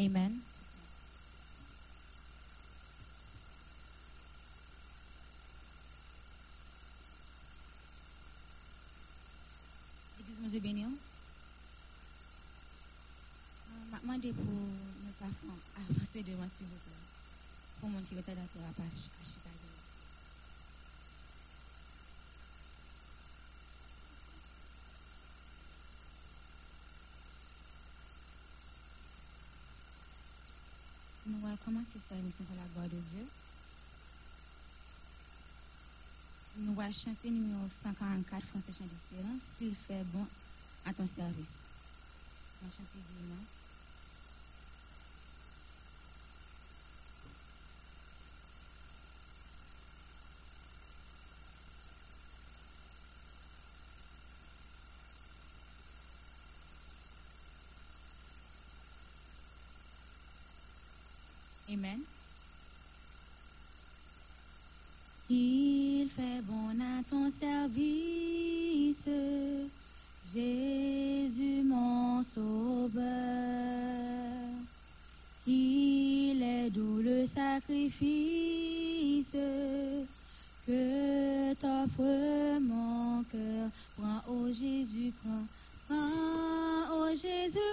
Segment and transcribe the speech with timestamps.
[0.00, 0.40] Amen.
[10.20, 10.84] Église Monsieur béni.
[10.84, 10.92] hein.
[13.70, 17.04] Euh, m'a demandé pour ne pas faire avancer devant s'il vous plaît.
[17.80, 19.56] Pour mon qui était d'accord à pas à Chicago.
[31.26, 33.26] Nous allons commencer cette émission pour la gloire de Dieu?
[36.56, 39.42] Nous allons chanter numéro 144 Français Chant d'Espérance.
[39.56, 40.26] S'il fait bon
[40.84, 41.64] à ton service.
[42.62, 42.98] On va chanter.
[43.20, 43.59] Amen.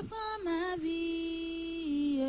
[0.03, 2.19] Prends ma vie.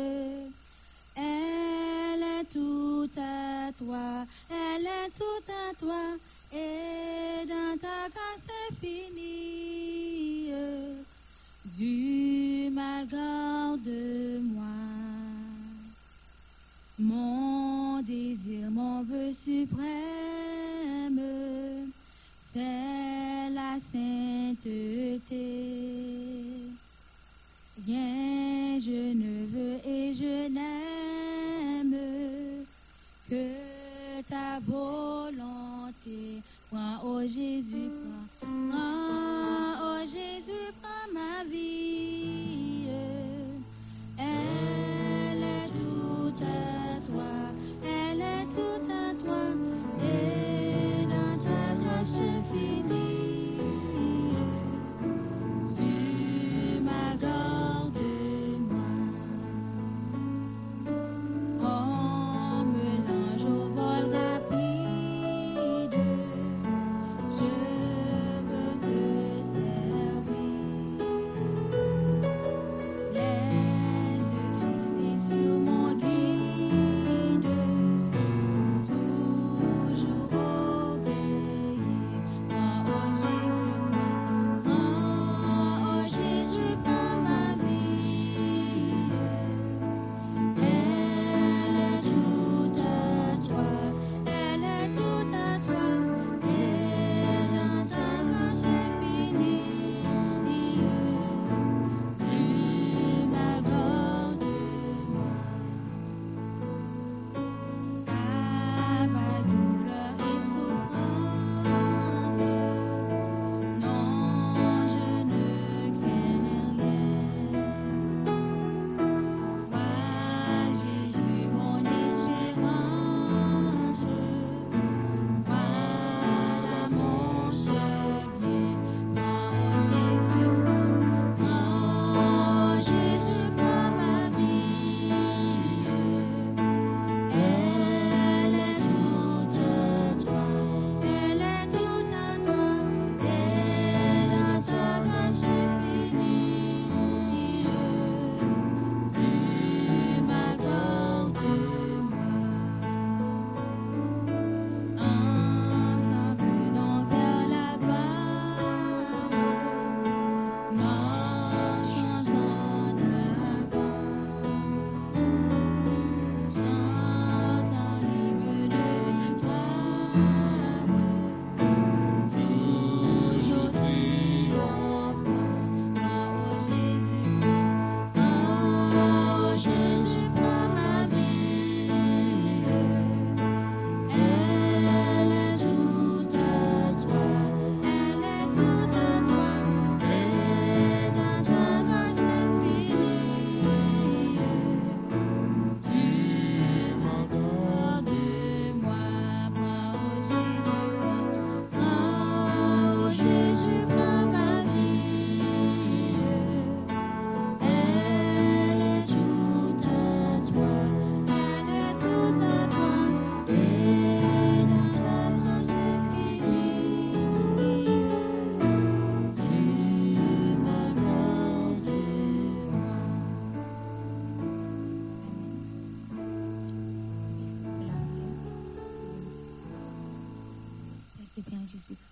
[1.15, 6.17] Elle est tout à toi, elle est tout à toi,
[6.53, 8.38] et dans ta grâce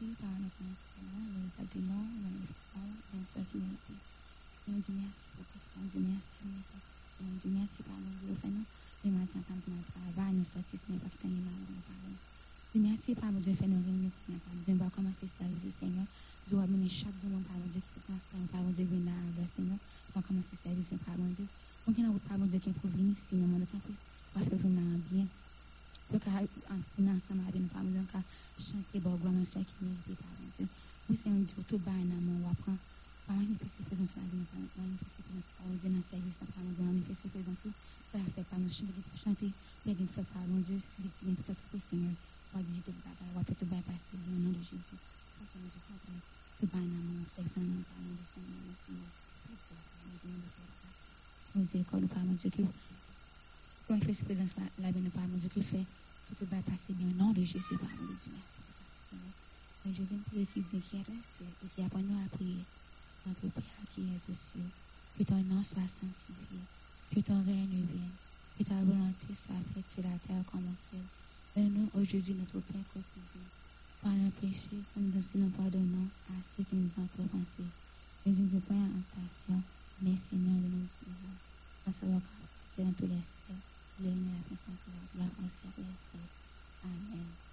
[0.08, 4.00] Jésus-Christ, par notre Seigneur, nous exaltons, nous magnifions, bien sûr qui mérite.
[4.63, 6.48] Seigneur Dieu, merci pour ce Seigneur Dieu, merci,
[7.17, 8.67] Seigneur Dieu, merci par nos Dieu, fait nous,
[9.04, 12.15] le matin, tant de notre travail, nous sortissons, mais pas que t'en mal, nous parlons.
[12.72, 15.32] Dieu, merci par nos Dieu, fait nous réunir, par nos Dieu, on va commencer à
[15.43, 16.08] servir, Seigneur.
[16.48, 19.12] Dieu, va bénir chaque demande, par mon Dieu, qui fait transparent, par mon Dieu, venir
[19.12, 19.80] à le Seigneur.
[20.15, 21.48] On va commencer à servir, par mon Dieu.
[21.84, 24.39] On qui n'a pas, par mon Dieu, qui est pour venir, Seigneur, mon Dieu, on
[24.39, 25.28] va faire venir bien.
[26.08, 28.24] Donc, on est ensemble avec nous, par mon Dieu, on va
[28.56, 30.67] chanter, bon, gloire, mon Seigneur, qui mérite, par mon Dieu.
[31.10, 31.15] Oui,
[31.67, 32.80] Tout bas, en amont, on va prendre.
[33.27, 36.08] On va manifester présence par nous, on va manifester présence par mon Dieu, dans le
[36.08, 37.67] service, par mon Dieu, on va manifester présence.
[38.08, 39.51] Ça va faire par nous, chanter, pour chanter,
[39.84, 42.15] bien qu'il fait par mon Dieu, c'est que tu tout, Seigneur.
[42.56, 42.63] Tout
[43.36, 44.95] va faire tout de Jésus.
[44.95, 46.80] Tout bas,
[53.88, 54.91] pour manifester présence par la
[55.67, 55.84] fait
[56.36, 57.75] tout passer, bien, au nom de Jésus,
[58.15, 58.60] Dieu, merci.
[59.10, 59.36] Seigneur.
[59.86, 60.15] Mais Jésus,
[60.89, 62.63] qui inquiètent, et qui apprennent à prier.
[63.26, 64.71] Notre Père qui es aux cieux,
[65.17, 66.63] que ton nom soit sanctifié,
[67.13, 68.15] que ton règne vienne,
[68.58, 71.04] que ta volonté soit faite sur la terre comme au ciel.
[71.56, 73.47] Donne-nous aujourd'hui notre pain quotidien.
[74.02, 77.67] Par le péché, comme nous aussi nous pardonnons à ceux qui nous ont offensés.
[78.26, 79.62] Ne nous pas en tentation,
[80.02, 81.36] mais Seigneur de nous délivrer.
[81.88, 82.21] En savoir
[82.76, 83.60] c'est dans tous les cieux,
[84.00, 85.26] le et la de la.
[86.84, 87.46] Amen.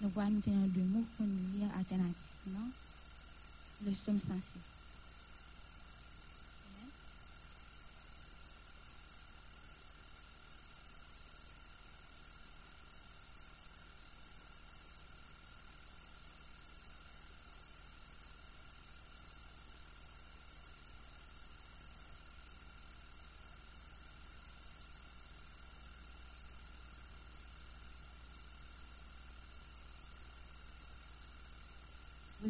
[0.00, 2.68] Nous voyons maintenant deux mots pour nous lire alternativement
[3.84, 4.34] le psaume 106.
[6.66, 6.90] Amen.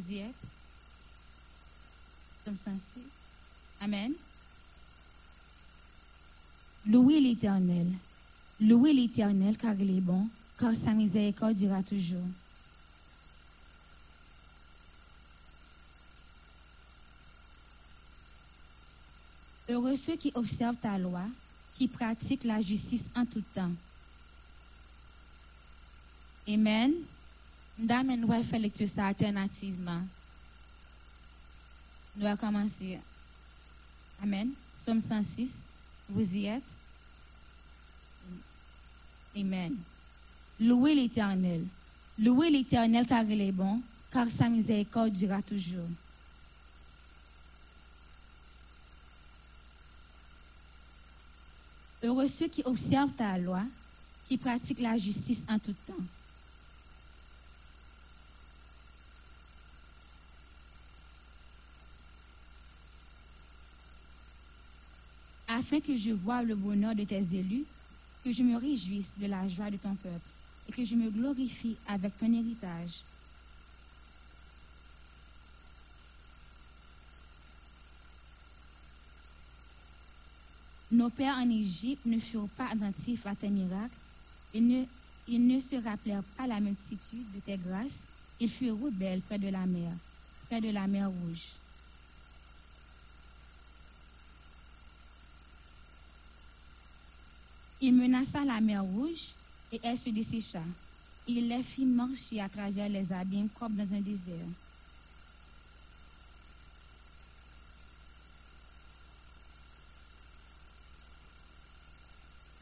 [0.05, 0.35] Vous y êtes
[2.43, 3.01] Psaume 106.
[3.81, 4.13] Amen.
[6.87, 7.87] Louez l'Éternel.
[8.61, 12.27] Louez l'Éternel car il est bon, car sa miséricorde durera toujours.
[19.71, 21.23] Heureux ceux qui observent ta loi,
[21.79, 23.73] qui pratiquent la justice en tout temps.
[26.47, 26.93] Amen.
[27.79, 30.03] Dame, nous allons faire lecture ça alternativement.
[32.17, 33.01] Nous allons commencer.
[34.23, 34.51] Amen.
[34.85, 35.67] Somme 106.
[36.09, 36.63] Vous y êtes?
[39.37, 39.77] Amen.
[40.61, 41.67] Louez l'Éternel.
[42.19, 45.89] Louez l'Éternel car il est bon, car sa miséricorde durera toujours.
[52.05, 53.63] Heureux ceux qui observent ta loi,
[54.29, 55.95] qui pratiquent la justice en tout temps.
[65.65, 67.65] Afin que je voie le bonheur de tes élus,
[68.23, 70.29] que je me réjouisse de la joie de ton peuple,
[70.69, 73.01] et que je me glorifie avec ton héritage.
[80.93, 83.97] Nos pères en Égypte ne furent pas attentifs à tes miracles,
[84.53, 84.85] ils ne,
[85.27, 88.03] ils ne se rappelèrent pas la multitude de tes grâces,
[88.39, 89.93] ils furent rebelles près de la mer,
[90.51, 91.47] près de la mer rouge.
[97.87, 99.35] Il menaça la mer rouge
[99.71, 100.63] et elle se dessécha.
[101.27, 104.49] Il les fit marcher à travers les abîmes comme dans un désert.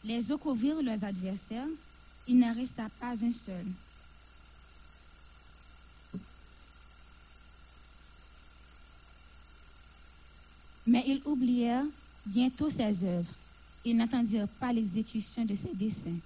[0.03, 1.69] Les eaux couvrirent leurs adversaires,
[2.27, 3.67] il n'en resta pas un seul.
[10.85, 11.87] Mais ils oublièrent
[12.27, 13.33] bientôt ses œuvres
[13.85, 16.19] ils n'attendirent pas l'exécution de ses desseins.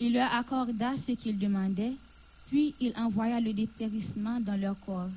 [0.00, 1.94] Il leur accorda ce qu'ils demandaient,
[2.48, 5.08] puis il envoya le dépérissement dans leur corps.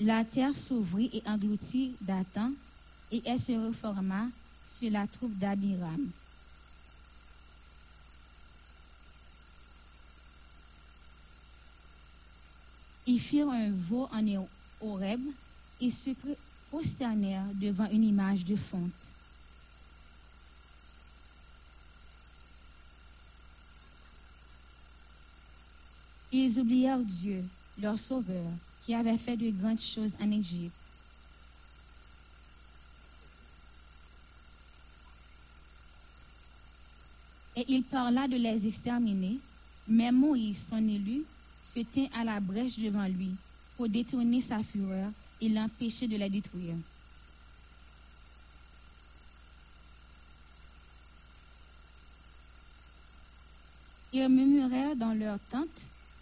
[0.00, 2.50] La terre s'ouvrit et engloutit Dathan,
[3.12, 4.26] et elle se reforma
[4.88, 6.10] la troupe d'Abiram.
[13.06, 14.46] Ils firent un veau en
[14.80, 15.20] Horeb
[15.80, 16.10] et se
[16.70, 18.90] prosternèrent devant une image de fonte.
[26.30, 27.44] Ils oublièrent Dieu,
[27.78, 28.50] leur Sauveur,
[28.86, 30.72] qui avait fait de grandes choses en Égypte.
[37.56, 39.38] Et il parla de les exterminer,
[39.86, 41.24] mais Moïse, son élu,
[41.74, 43.30] se tint à la brèche devant lui
[43.76, 45.10] pour détourner sa fureur
[45.40, 46.76] et l'empêcher de les détruire.
[54.14, 55.68] Ils murmurèrent dans leur tente,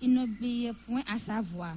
[0.00, 1.74] ils n'obéirent point à sa voix.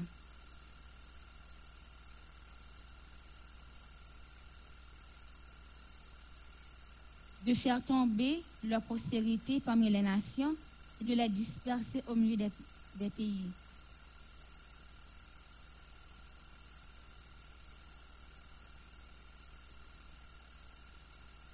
[7.46, 10.56] De faire tomber leur postérité parmi les nations
[11.02, 12.38] et de les disperser au milieu
[12.96, 13.50] des, pays.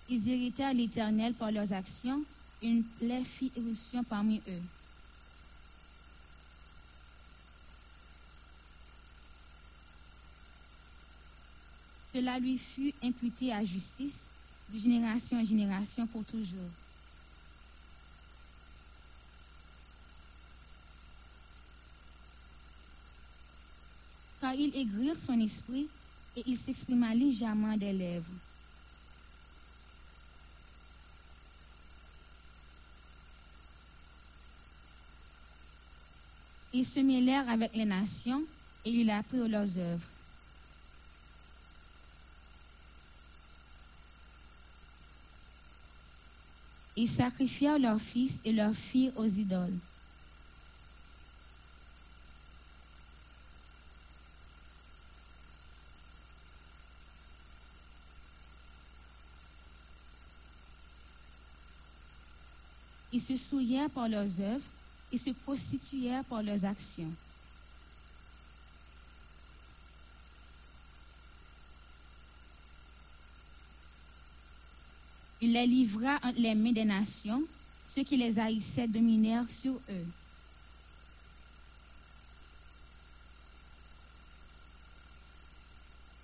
[0.09, 2.23] Ils irritèrent l'Éternel par leurs actions,
[2.61, 4.61] une plaie fit éruption parmi eux.
[12.13, 14.28] Cela lui fut imputé à justice
[14.71, 16.69] de génération en génération pour toujours.
[24.41, 25.87] Car il aigrirent son esprit
[26.37, 28.25] et il s'exprima légèrement des lèvres.
[36.71, 38.43] Ils se mêlèrent avec les nations
[38.85, 40.18] et il apprit leurs œuvres.
[47.01, 49.71] Ils sacrifièrent leurs fils et leurs filles aux idoles.
[63.13, 64.59] Ils se souillèrent par leurs œuvres,
[65.13, 67.13] ils se prostituèrent par leurs actions.
[75.53, 77.43] Les livra entre les mains des nations,
[77.85, 80.05] ceux qui les haïssaient dominèrent sur eux.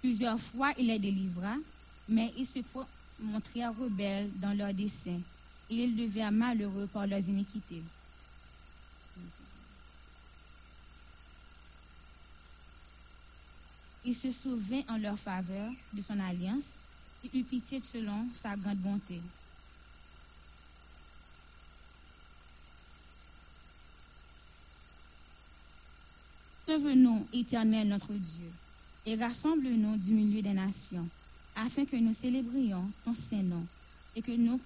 [0.02, 1.56] Plusieurs fois il les délivra,
[2.08, 2.60] mais ils se
[3.20, 5.22] montrèrent rebelles dans leurs desseins,
[5.70, 7.82] et ils devinrent malheureux par leurs iniquités.
[14.08, 16.78] Il se souvint en leur faveur de son alliance
[17.34, 19.22] il eut pitié selon sa grande bonté.
[26.68, 28.52] Sauve-nous, éternel notre Dieu,
[29.06, 31.08] et rassemble-nous du milieu des nations,
[31.56, 33.66] afin que nous célébrions ton Saint-Nom
[34.16, 34.60] et que nous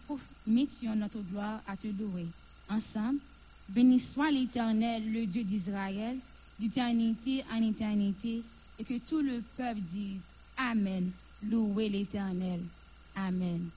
[0.48, 2.28] mettions notre gloire à te louer.
[2.70, 3.20] Ensemble,
[3.68, 6.18] béni soit l'Éternel, le Dieu d'Israël,
[6.60, 8.44] d'éternité en éternité,
[8.78, 10.22] et que tout le peuple dise
[10.56, 11.12] Amen.
[11.44, 12.62] Louez l'Éternel.
[13.16, 13.70] Amen.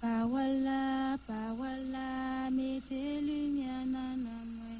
[0.00, 4.76] Parole là, parole là, mettez lumière dans moi.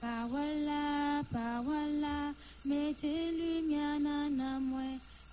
[0.00, 2.32] Parole là, parole là,
[2.64, 4.80] mettez lumière dans moi.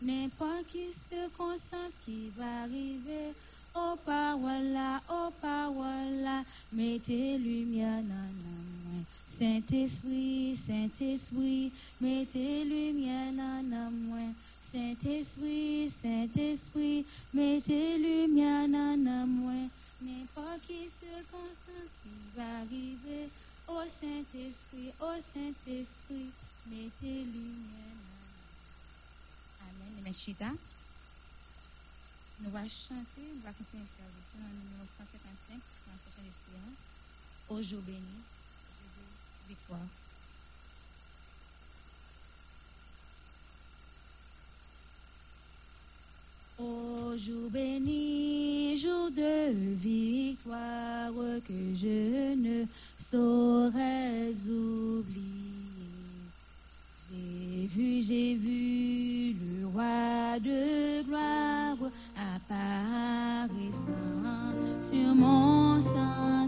[0.02, 3.34] N'importe quelle circonstance qui va arriver.
[3.74, 9.04] Oh parole là, oh parole là, mettez lumière dans moi.
[9.26, 14.34] Saint-Esprit, Saint-Esprit, mettez lumière dans moi.
[14.72, 17.04] Saint-Esprit, Saint-Esprit,
[17.34, 19.68] mettez lumière dans moi.
[20.00, 23.30] N'importe quelle circonstance qui va arriver.
[23.68, 26.30] Oh Saint-Esprit, oh Saint-Esprit,
[26.68, 27.98] mettez lumière
[29.60, 30.04] dans Amen.
[30.04, 30.52] Meshita.
[32.40, 36.82] Nous allons chanter, nous allons continuer le service le numéro 155, dans la session d'espérance.
[37.50, 38.22] Au jour béni,
[39.48, 39.88] victoire.
[46.62, 51.13] Ô jour béni, jour de victoire
[51.48, 52.65] que je ne
[53.00, 55.24] saurais oublier.
[57.10, 61.78] J'ai vu, j'ai vu le roi de gloire
[62.36, 63.93] apparaissant
[64.91, 66.38] sur mon sentier.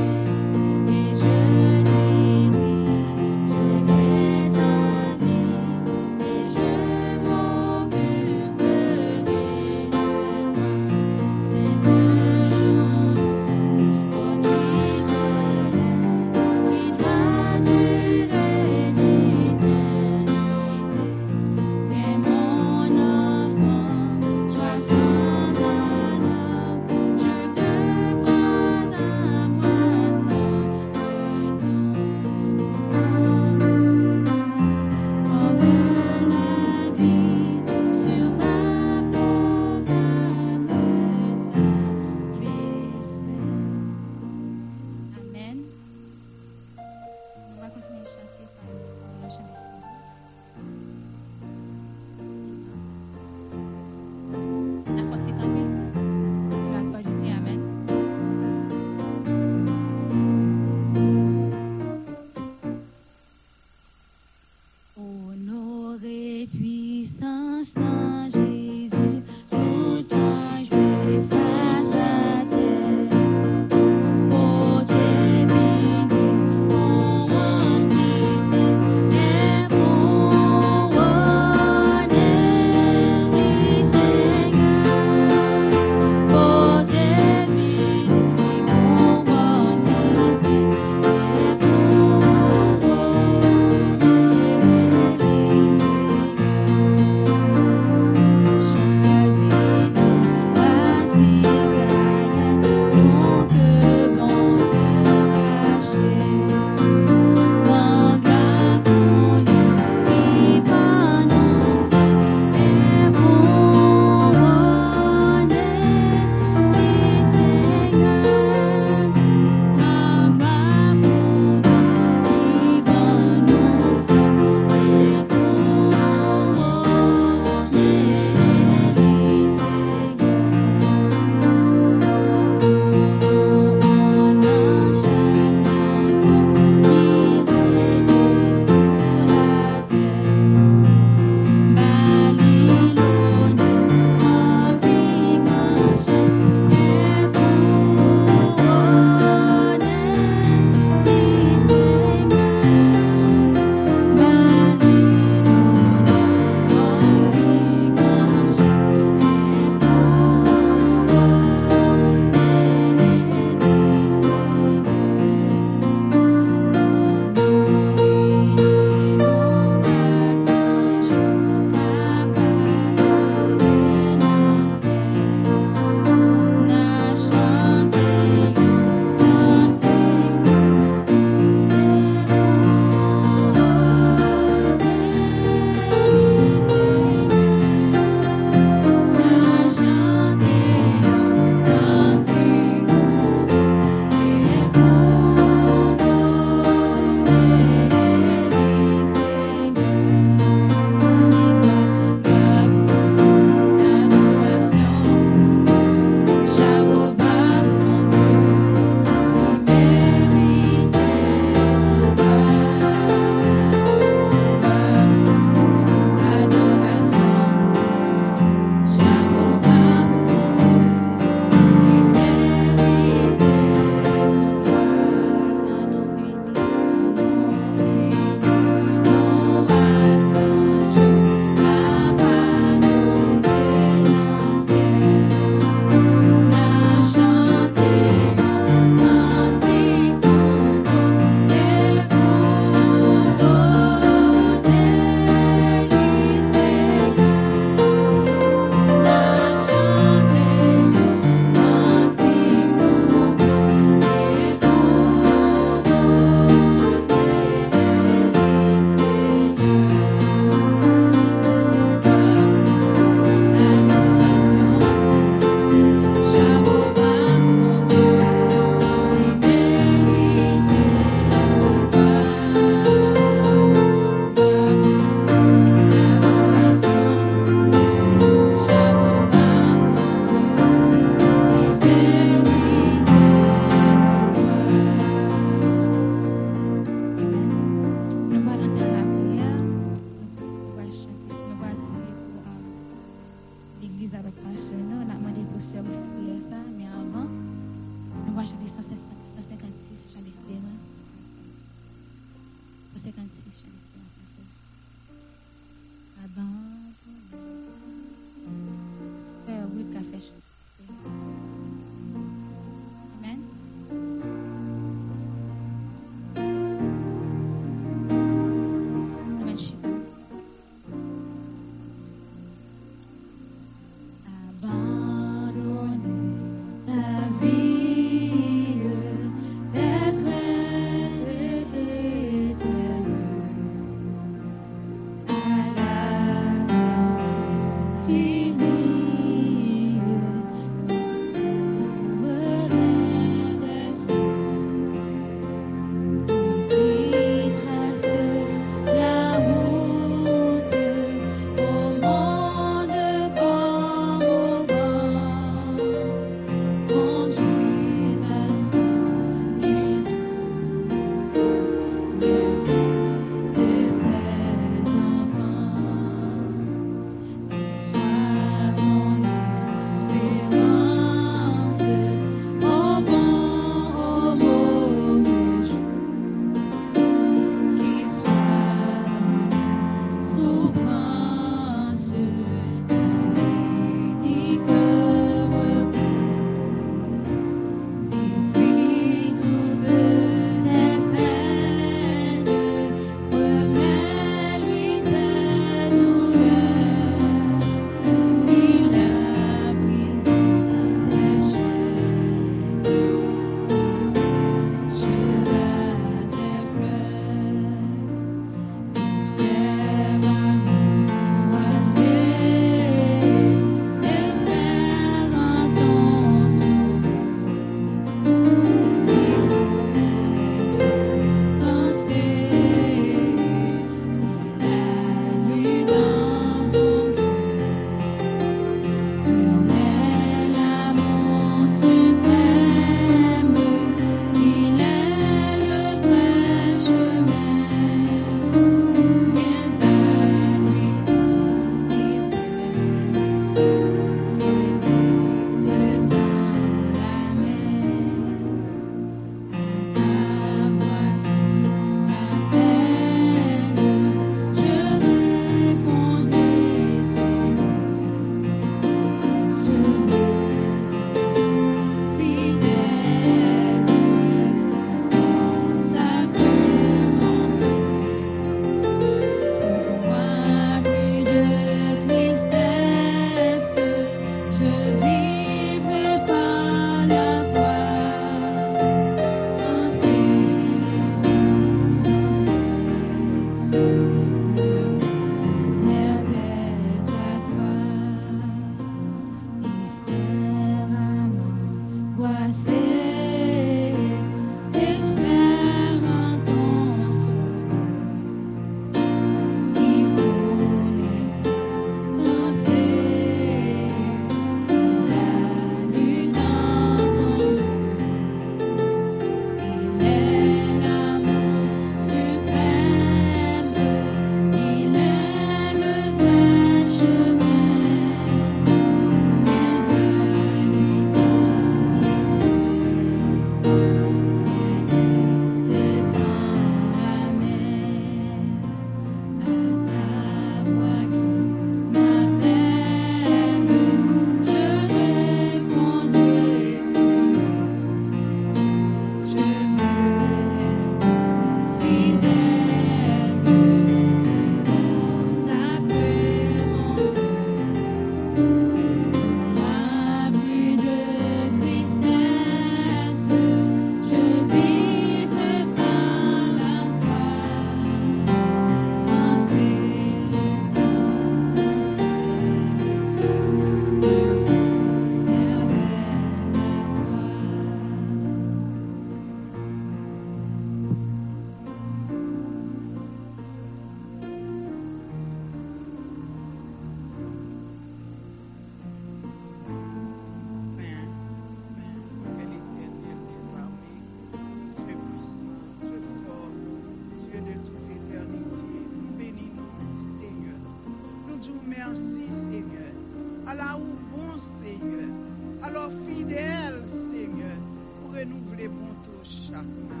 [595.62, 597.56] Alors, fidèle, Seigneur.
[598.00, 600.00] pour renouveler bonté chaque matin.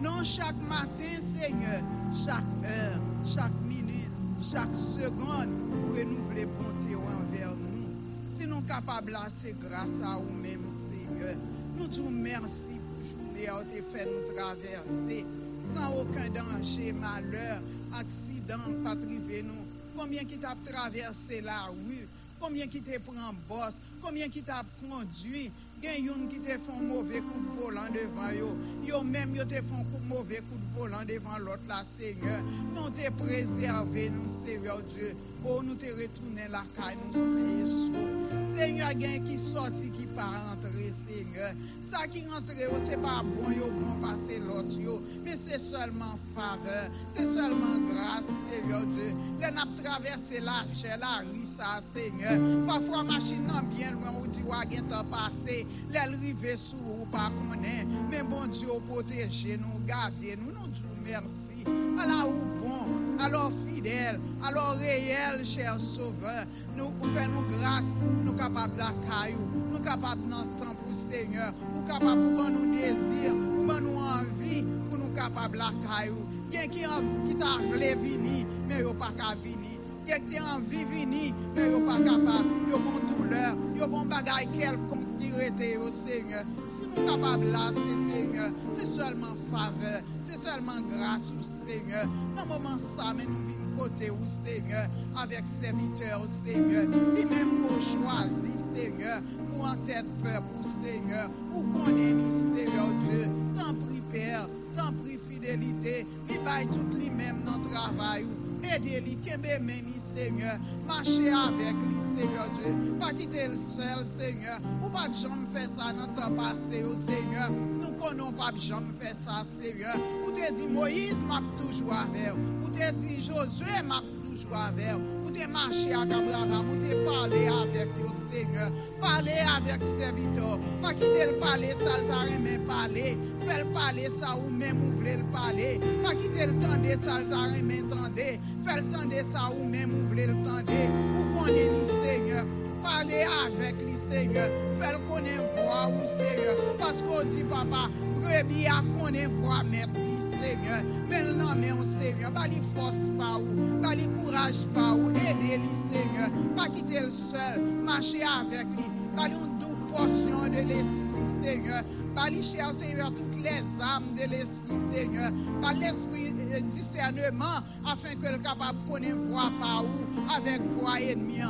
[0.00, 1.82] Non, chaque matin, Seigneur,
[2.14, 7.90] chaque heure, chaque minute, chaque seconde, pour renouveler bonté envers nous.
[8.26, 11.36] Si nous sommes capables, c'est grâce à vous-même, Seigneur.
[11.76, 15.26] Nous te merci pour journée où tu fait nous traverser
[15.74, 19.66] sans aucun danger, malheur, accident, pas nous.
[19.96, 22.08] Combien qui t'a traversé la rue,
[22.40, 27.20] Koumyen ki te pran bos, koumyen ki ta kondwi, gen yon ki te fon mouve
[27.24, 28.48] kout volan devan yo,
[28.84, 32.40] yo menm yo te fon kout mouve kout volan devan lot la seigneur,
[32.74, 37.68] nou te prezerve nou seigneur Diyo, ou oh, nou te retounen la kay nou seye
[37.68, 38.08] sou.
[38.54, 41.56] Seigneur gen ki soti ki pa rentre seigneur,
[41.90, 44.76] Ça qui rentre, oh, c'est pas bon, yo bon passer l'autre.
[45.24, 49.12] Mais c'est seulement faveur, c'est seulement grâce, Seigneur Dieu.
[49.40, 50.64] Les n'a traversé la
[50.96, 52.66] la rue, ça, Seigneur.
[52.66, 55.66] Parfois, machine bien loin, ou dit, wa gen temps passé.
[55.88, 57.86] Les rive sous ou pas connaît.
[58.08, 61.64] Mais bon Dieu, protégez nous, gardez nous, disons merci.
[61.98, 66.46] Alors, ou bon, alors fidèle, alors réel, cher sauveur.
[66.76, 67.86] nou pou fè nou grâs,
[68.24, 72.70] nou kapab la kayou, nou kapab nan tan pou seigneur, nou kapab pou ban nou
[72.72, 76.26] dezir, pou ban nou anvi, pou nou kapab la kayou.
[76.50, 79.76] Gen ki, an, ki ta vle vini, men yo pa ka vini.
[80.08, 82.48] Gen ki ta anvi vini, men yo pa kapab.
[82.70, 86.48] Yo bon douleur, yo bon bagay kel kon ki rete yo seigneur.
[86.74, 92.10] Si nou kapab la se seigneur, se solman faveur, se solman grâs ou seigneur.
[92.34, 93.49] Nan mouman sa men nou vini.
[93.80, 100.52] kote ou, Seigneur, avek serviteur, Seigneur, li men pou chwazi, Seigneur, pou an tèt pep
[100.58, 105.96] ou, Seigneur, pou konen li, Seigneur, Dieu, tan pri per, tan pri fidelite,
[106.28, 111.78] li bay tout li men nan travay ou, Ede li, kembe meni, Seigneur, mache avek
[111.80, 116.36] li, Seigneur Dieu, pa kite l sel, Seigneur, ou pa jom fè sa nan tan
[116.36, 117.48] pase yo, Seigneur,
[117.80, 122.36] nou konon pa jom fè sa, Seigneur, ou te di Moïse map toujwa vew,
[122.70, 124.94] Ou te dit Josué m'a toujours avec.
[125.26, 126.70] Ou te marché avec Abraham.
[126.70, 128.70] Ou te parlé avec le Seigneur.
[129.00, 130.58] Parler avec serviteur.
[130.80, 133.18] Pas quitter le palais, ça le mais parler.
[133.40, 135.80] Faire parler ça ou même ou voulez le parler.
[136.04, 138.38] Pas quitter le temps de ça le mais tendez.
[138.64, 140.88] Faire le temps de ça ou même ou voulez le tendez.
[141.18, 142.44] Ou connaît le Seigneur.
[142.82, 144.48] Parler avec le Seigneur.
[144.78, 146.56] Faire connaître voix ou Seigneur.
[146.78, 147.88] Qu'on dit papa,
[148.20, 150.09] brebis a connaître voix maître
[150.40, 150.82] Seigneur.
[151.08, 152.32] Mais non, mais on Seigneur.
[152.32, 153.80] Pas les force pas ou.
[153.82, 155.10] Pas les courage pas ou.
[155.10, 156.30] Aidez-le Seigneur.
[156.56, 157.62] Pas quitter le seul.
[157.84, 158.84] Marcher avec lui.
[159.16, 161.82] Pas une douce portion de l'esprit Seigneur.
[162.14, 165.30] Pas les cher Seigneur toutes les âmes de l'esprit Seigneur.
[165.60, 171.40] Par l'esprit euh, discernement afin le capable de connaître voix par où avec voix ennemie.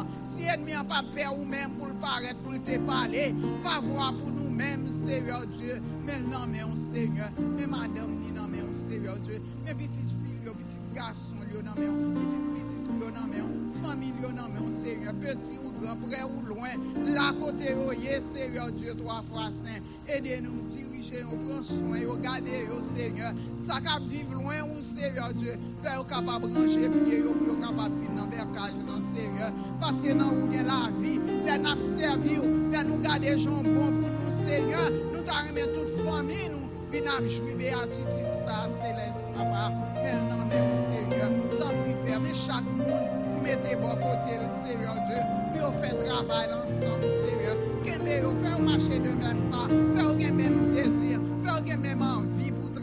[0.40, 3.28] si enmi an pa pe ou men pou l'paret, pou l'te pale,
[3.64, 8.70] favwa pou nou men, Seigneur Dieu, men nan men, Seigneur, men madame ni nan men,
[8.72, 13.28] Seigneur Dieu, men pitit fil yo, pitit gason yo nan men, pitit pitit yo nan
[13.28, 13.50] men,
[13.82, 18.16] famil yo nan men, Seigneur, peti ou gran, pre ou loin, la kote yo ye,
[18.30, 23.36] Seigneur Dieu, 3 x 5, ede nou dirije yo, pran soin yo, gade yo, Seigneur,
[23.70, 27.54] sa kap viv lwen ou seryo Dje, fè ou kapab ranger piye yo, pou yo
[27.60, 31.12] kapab vin nan verkaj nan seryo, paske nan ou gen la vi,
[31.46, 35.68] lè nap servi ou, lè nou gade jon bon pou nou seryo, nou ta remè
[35.76, 39.68] tout fami nou, vin ap jwibe atitude sa seles papa,
[40.00, 43.06] men nan men ou seryo, tan wiper, men chak moun,
[43.36, 47.54] ou mette bo kote l seryo Dje, pou yo fè travay lansam seryo,
[47.86, 51.70] kembe yo fè ou mache de men pa, fè ou gen men dezir, fè ou
[51.70, 52.29] gen men manj,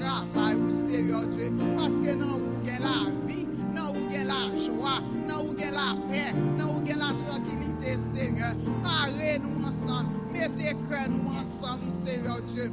[0.07, 1.51] travay ou seryo dwe.
[1.75, 2.95] Paske nan ou gen la
[3.27, 3.43] vi,
[3.75, 4.97] nan ou gen la jwa,
[5.27, 6.23] nan ou gen la pe,
[6.55, 8.53] nan ou gen la tranquilite seryo.
[8.85, 12.69] Pare nou ansan, mette kre nou ansan seryo dwe.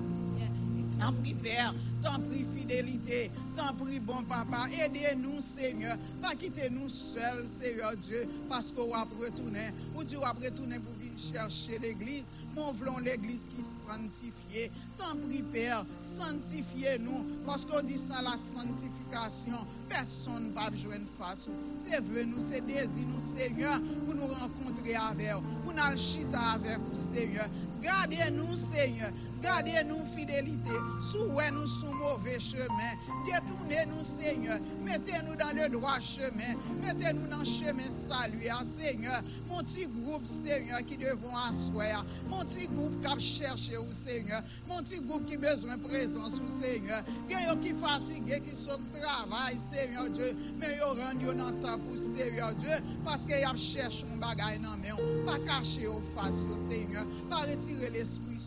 [0.94, 1.74] Tan pri per,
[2.04, 3.24] tan pri fidelite,
[3.58, 5.98] tan pri bon papa, ede nou seryo.
[6.22, 8.22] Tan kite nou sel seryo dwe,
[8.52, 12.43] paske ou ap retounen, ou di ou ap retounen pou vin chershe l'eglise.
[12.54, 20.46] Mon vlon l'Eglise ki santifiye, tan priper, santifiye nou, pasko di sa la santifikasyon, person
[20.54, 21.58] pap jwen fasyon.
[21.82, 26.78] Se ve nou, se dezi nou, Seigneur, pou nou renkontre aver, pou nou alchita aver,
[27.08, 27.50] Seigneur.
[27.82, 29.10] Gade nou, Seigneur,
[29.44, 30.04] Gardez-nous, Seigneur.
[30.04, 30.70] Gardez-nous fidélité.
[31.00, 32.94] Sous nous sous mauvais chemin.
[33.26, 34.58] Détournez-nous, Seigneur.
[34.82, 36.54] Mettez-nous dans le droit chemin.
[36.80, 39.22] Mettez-nous dans le chemin salut, Seigneur.
[39.46, 42.06] Mon petit groupe, Seigneur, qui devons asseoir.
[42.28, 44.42] Mon petit groupe qui a cherché au Seigneur.
[44.66, 47.04] Mon petit groupe qui besoin de présence au Seigneur.
[47.28, 50.34] Gagnons qui fatigué, qui sont travail, Seigneur Dieu.
[50.58, 52.76] Mais ils rendent dans temps pour Seigneur Dieu.
[53.04, 54.96] Parce qu'ils a cherché un bagage dans main.
[55.26, 56.34] Pas cacher au face,
[56.70, 57.04] Seigneur.
[57.28, 58.40] Pas retirer l'esprit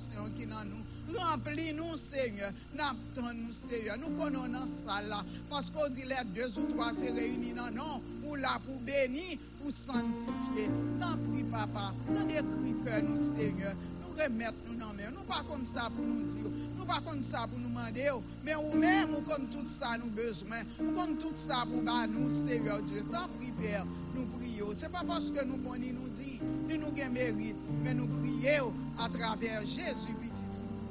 [1.18, 2.54] Rempli nou, Seigneur.
[2.78, 3.98] Naptan nou, Seigneur.
[3.98, 5.24] Nou konon nan sala.
[5.52, 8.06] Pasko di let deux ou trois se reuni nan nan.
[8.24, 10.70] Ou la pou beni, pou santifiye.
[11.02, 11.92] Nan pri, papa.
[12.12, 13.78] Nan dekri ke nou, Seigneur.
[14.04, 15.14] Nou remet nou nan men.
[15.16, 16.54] Nou pa kon sa pou nou diyo.
[16.78, 18.22] Nou pa kon sa pou nou mande yo.
[18.46, 20.74] Men ou men, ou kon tout sa nou bezwen.
[20.82, 23.06] Ou kon tout sa pou ba nou, Seigneur Dieu.
[23.14, 23.88] Nan pri, Père.
[24.16, 24.72] Nou priyo.
[24.78, 26.38] Se pa paske nou koni nou di.
[26.68, 27.80] Ni nou gen merite.
[27.84, 28.74] Men nou priyo.
[28.98, 30.47] A traver Jésus piti.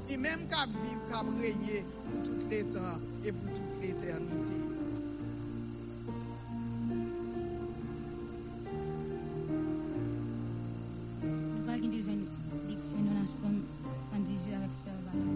[0.09, 4.53] Et même qu'à vivre, qu'à régner pour tous les temps et pour toute l'éternité.
[11.23, 12.25] Nous parlons de deuxième
[12.69, 13.63] lecture, nous en sommes
[14.11, 15.27] 118 avec Sœur Valérie.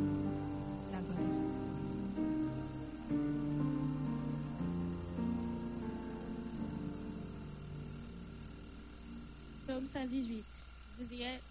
[0.91, 0.99] La
[1.33, 1.41] Dieu.
[9.67, 10.43] Psaume 118.
[10.99, 11.50] Vous y êtes?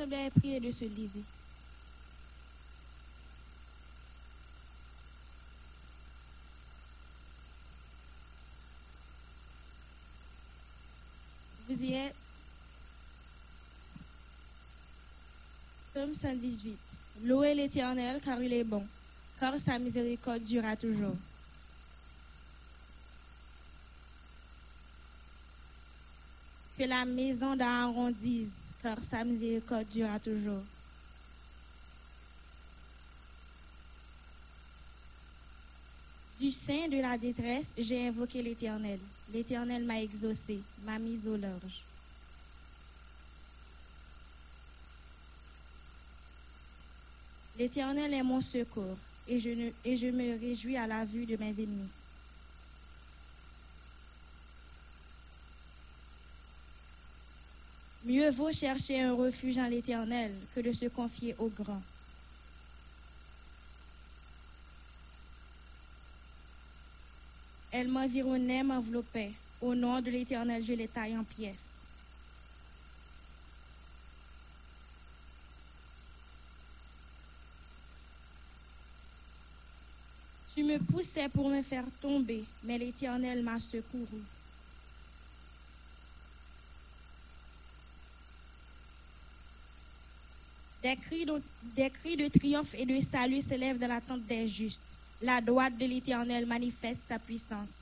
[0.00, 1.22] L'Assemblée est priée de se lever.
[11.68, 12.14] Vous y êtes?
[15.92, 16.78] Psaume 118.
[17.24, 18.86] Louez l'Éternel car il est bon,
[19.38, 21.16] car sa miséricorde durera toujours.
[26.78, 30.62] Que la maison d'Aaron dise, car sa miséricorde durera toujours.
[36.38, 38.98] Du sein de la détresse, j'ai invoqué l'Éternel.
[39.32, 41.82] L'Éternel m'a exaucé, m'a mise au large.
[47.58, 48.96] L'Éternel est mon secours,
[49.28, 51.88] et je, ne- et je me réjouis à la vue de mes ennemis.
[58.04, 61.82] Mieux vaut chercher un refuge en l'Éternel que de se confier au grand.
[67.70, 69.32] Elle m'environnait, m'enveloppait.
[69.60, 71.74] Au nom de l'Éternel, je les taille en pièces.
[80.54, 84.22] Tu me poussais pour me faire tomber, mais l'Éternel m'a secouru.
[90.82, 94.82] Des cris, de, triomphe et de salut s'élèvent dans la tente des justes.
[95.20, 97.74] La droite de l'Éternel manifeste sa puissance.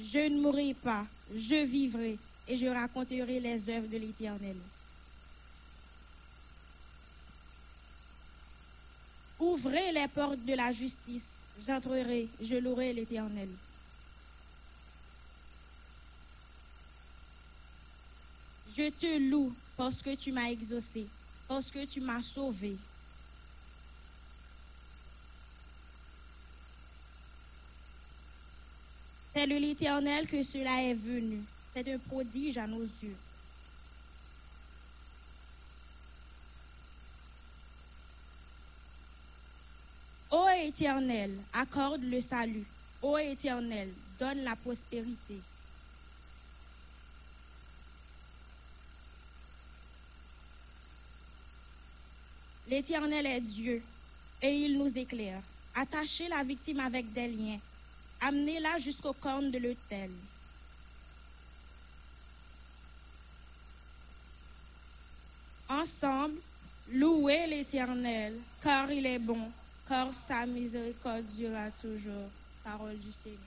[0.00, 4.56] Je ne mourrai pas, je vivrai et je raconterai les œuvres de l'Éternel.
[9.38, 11.28] Ouvrez les portes de la justice,
[11.64, 13.48] j'entrerai, je louerai l'Éternel.
[18.76, 21.06] Je te loue parce que tu m'as exaucé,
[21.46, 22.76] parce que tu m'as sauvé.
[29.32, 31.42] C'est de l'Éternel que cela est venu.
[31.72, 33.16] C'est un prodige à nos yeux.
[40.30, 42.64] Ô Éternel, accorde le salut.
[43.02, 45.40] Ô Éternel, donne la prospérité.
[52.74, 53.80] L'Éternel est Dieu
[54.42, 55.40] et il nous éclaire.
[55.76, 57.60] Attachez la victime avec des liens.
[58.20, 60.10] Amenez-la jusqu'aux cornes de l'autel.
[65.68, 66.40] Ensemble,
[66.92, 69.52] louez l'Éternel, car il est bon,
[69.88, 72.28] car sa miséricorde durera toujours.
[72.64, 73.38] Parole du Seigneur.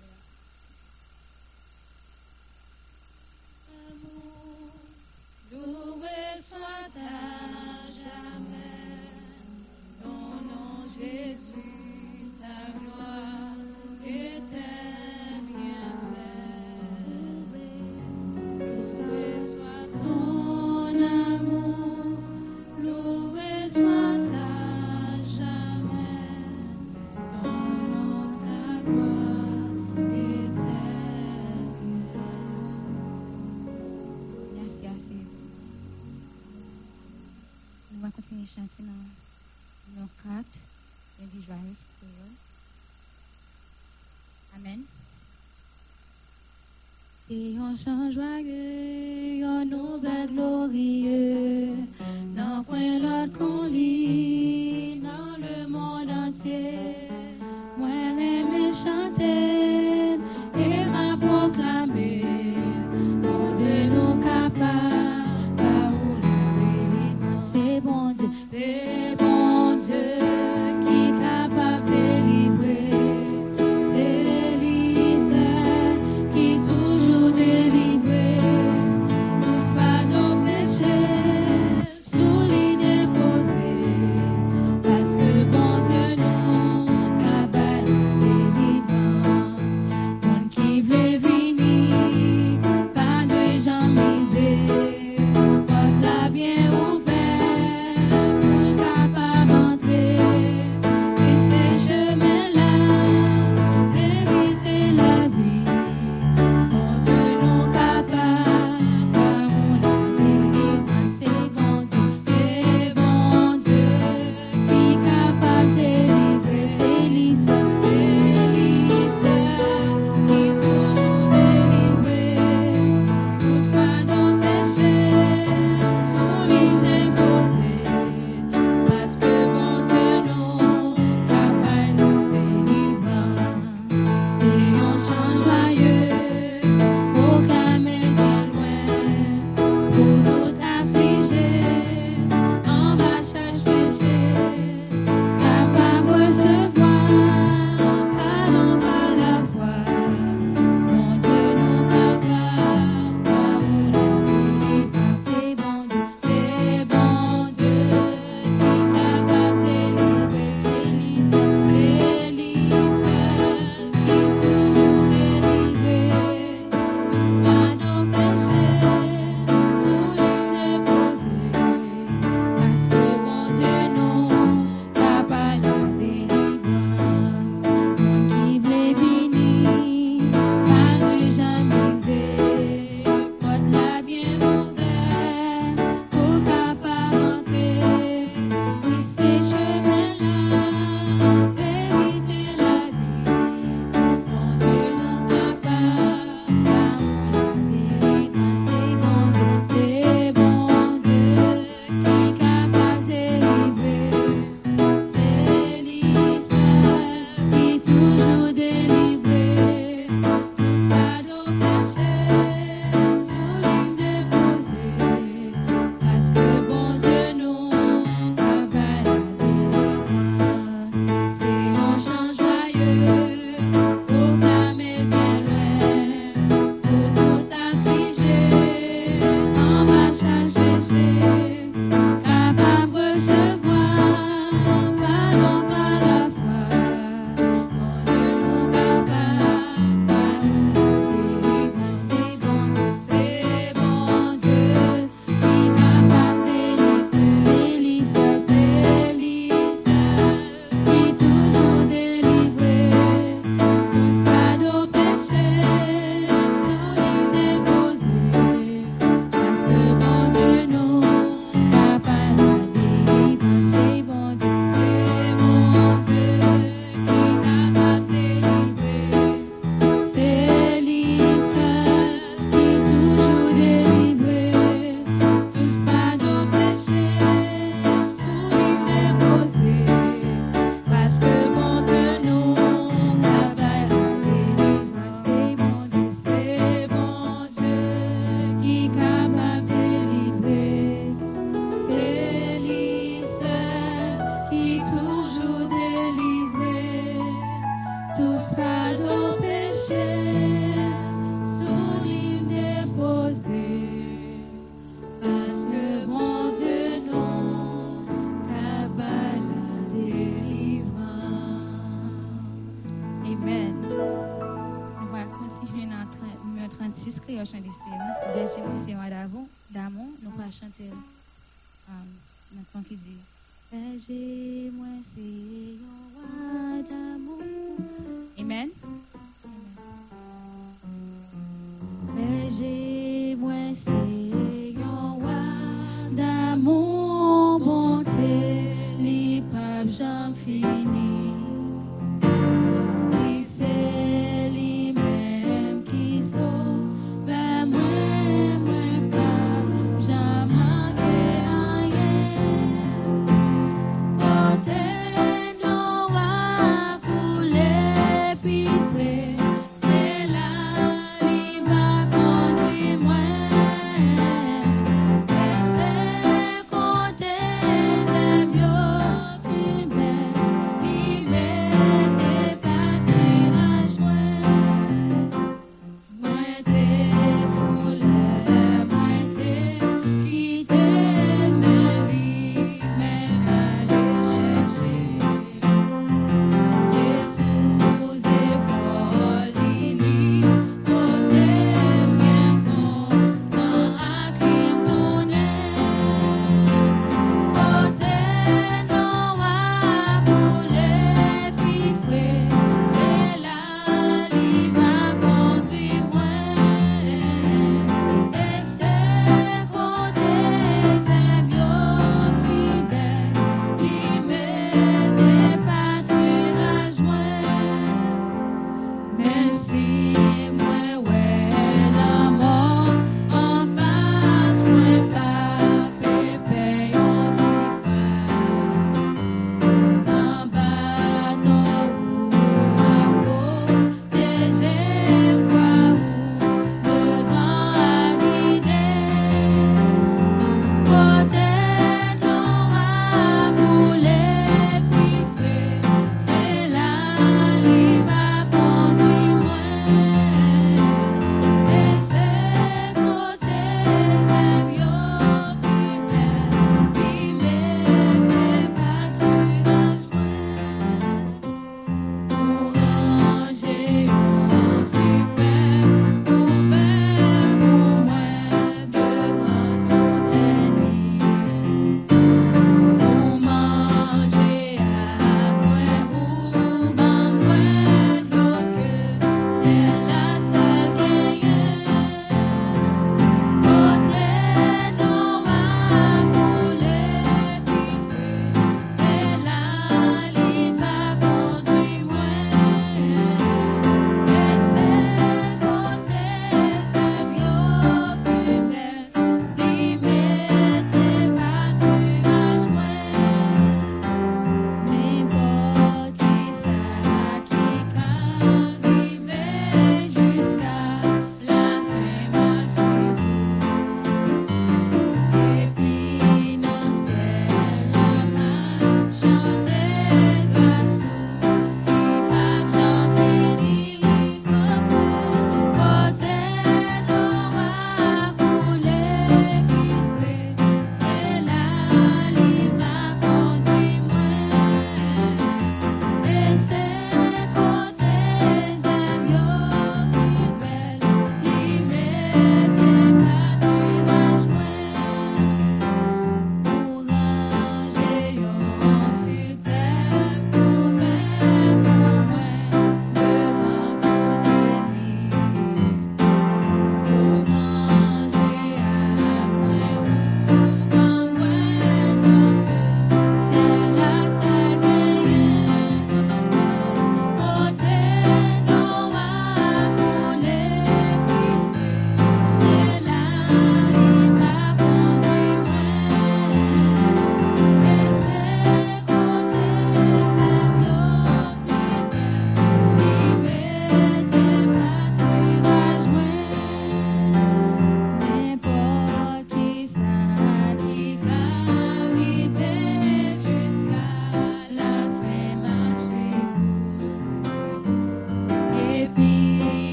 [10.99, 13.53] Jésus, ta gloire
[14.03, 14.47] éternelle,
[18.57, 22.17] que ce soit ton amour,
[22.75, 23.37] que loue
[23.69, 24.57] soit ta
[25.37, 26.33] jamais.
[28.41, 29.61] Ta gloire
[30.09, 30.65] éternelle.
[34.55, 35.17] Merci, merci.
[37.95, 38.81] On va continuer à chanter
[39.95, 40.59] nos cartes
[41.18, 41.86] wenn ich weiß,
[44.55, 44.86] Amen.
[47.30, 51.74] C'est un chant joyeux, un nouvelle glorieux,
[52.36, 57.09] dans point l'autre qu'on lit, dans le monde entier.
[57.78, 60.13] Moi, j'aime chanter
[60.57, 62.24] et m'a proclamé,
[63.22, 66.18] mon Dieu nous capable, là où
[66.57, 70.16] nous c'est bon Dieu, c'est bon Dieu.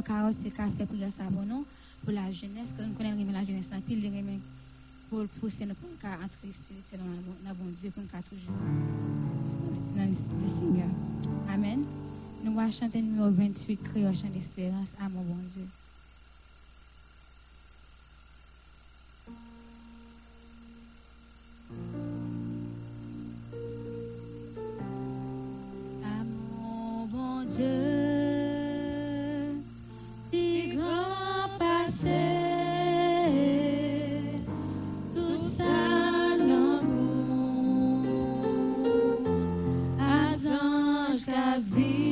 [0.00, 1.66] Si Carole c'est qu'a fait prière ça pour nous,
[2.02, 4.38] pour la jeunesse, que nous connaissons la jeunesse, puis les remet
[5.08, 8.54] pour pousser nous pour qu'à entrer spirituellement dans bon Dieu, pour toujours
[9.96, 10.88] dans le Seigneur.
[11.52, 11.84] Amen.
[12.42, 15.66] Nous allons chanter le numéro 28, Créole chant d'espérance à mon bon Dieu.
[26.02, 27.99] À mon bon Dieu,
[41.60, 42.09] deep.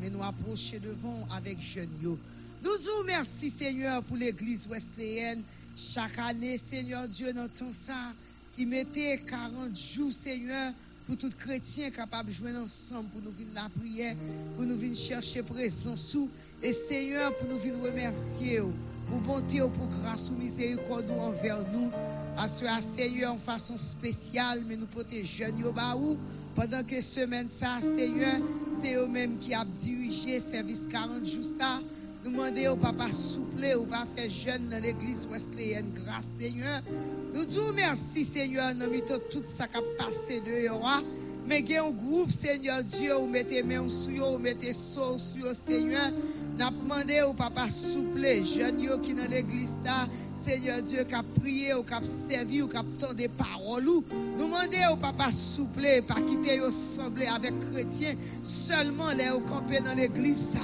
[0.00, 1.88] Mais nous approcher devant avec jeunes.
[2.02, 5.42] Nous disons merci, Seigneur, pour l'église wesleyenne.
[5.76, 8.12] Chaque année, Seigneur Dieu, dans ton ça,
[8.54, 10.72] qui mettait 40 jours, Seigneur,
[11.06, 14.16] pour tout chrétien capable de jouer ensemble, pour nous venir la prière,
[14.56, 16.30] pour nous venir chercher présence sous.
[16.62, 18.60] Et Seigneur, pour nous venir remercier,
[19.08, 21.90] pour bonté, pour grâce ou miséricorde envers nous.
[22.38, 26.16] À ce Seigneur, en façon spéciale, mais nous protégeons nous
[26.56, 28.40] Pendan ke semen sa, Seigneur,
[28.78, 31.74] se yo menm ki ap dirije servis 40 jou sa,
[32.22, 35.90] nou mande yo pa pa souple ou pa fe jen nan l'Eglise Wesleyen.
[35.98, 36.80] Gras, Seigneur,
[37.34, 41.02] nou djou mersi, Seigneur, nan mito tout sa kap pase de yo a.
[41.46, 45.20] Men gen yon group, Seigneur Diyo, ou mette men ou sou yo, ou mette sou
[45.36, 46.08] yo, Seigneur,
[46.58, 51.22] Avons demandé au papa souple, jeunes yo qui dans l'église ça, Seigneur Dieu, qui a
[51.22, 53.86] prié, ou qui a servi, ou qui a des paroles.
[53.86, 54.04] ou.
[54.38, 59.94] Nous demandons au papa souple, pas quitter assembler avec chrétiens, seulement les au camper dans
[59.94, 60.58] l'église ça.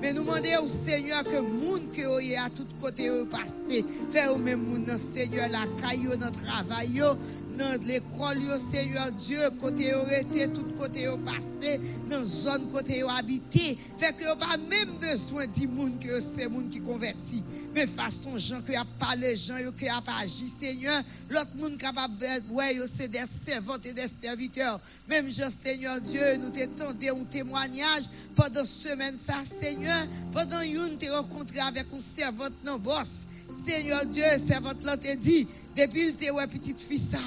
[0.00, 4.28] Mais nous demandons au Seigneur que monde vous avez à tout côté vous passé, fait
[4.28, 7.08] au même monde, Seigneur, la caillou, dans travail, yo,
[7.56, 13.02] dans l'école, Seigneur Dieu, côté vous été, tout côté vous passé, dans la zone côté
[13.02, 17.42] vous habité, fait que pas même besoin du monde que c'est monde qui convertit.
[17.74, 22.54] Mais façon, gens qui a parlé, gens qui a agi, Seigneur, l'autre monde capable de
[22.54, 24.80] ouais, c'est des servantes et des serviteurs.
[25.08, 28.04] Même Jean, Seigneur Dieu, nous t'étendons un témoignage
[28.34, 33.26] pendant semaine ça, Seigneur, pendant une t'es rencontré avec un servante non boss.
[33.66, 35.46] Seigneur Dieu, servante là te dit,
[35.76, 37.18] depuis le te petite fille ça,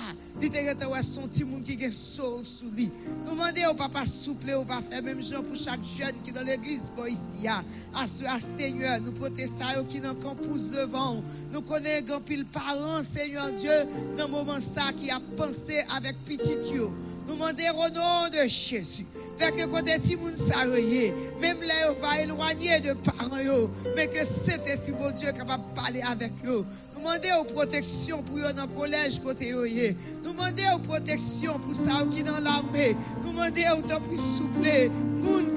[0.42, 2.42] il te son petit monde qui est sous
[2.76, 2.90] lui.
[3.26, 6.34] Nous demandons au papa souple, on va faire même genre pour chaque jeune qui est
[6.34, 7.48] dans l'église pour ici.
[7.48, 8.24] À ce
[8.58, 9.14] Seigneur, nous
[9.46, 11.22] ça qui dans campus devant.
[11.52, 13.86] Nous connaissons grand pile parents, Seigneur Dieu,
[14.18, 16.92] dans le moment ça qui a pensé avec petit yo.
[17.28, 19.06] Nous demandons au nom de Jésus.
[19.38, 24.08] Fait que quand les moun sa reye, même là, on va éloigner de parents, mais
[24.08, 26.66] que c'était si bon Dieu capable de parler avec eux.
[27.00, 29.52] Nous demandons aux protection pour eux dans le collège côté.
[29.52, 32.96] Nous demandons aux protection pour ça qui dans l'armée.
[33.24, 34.68] Nous demandons au temps plus souple,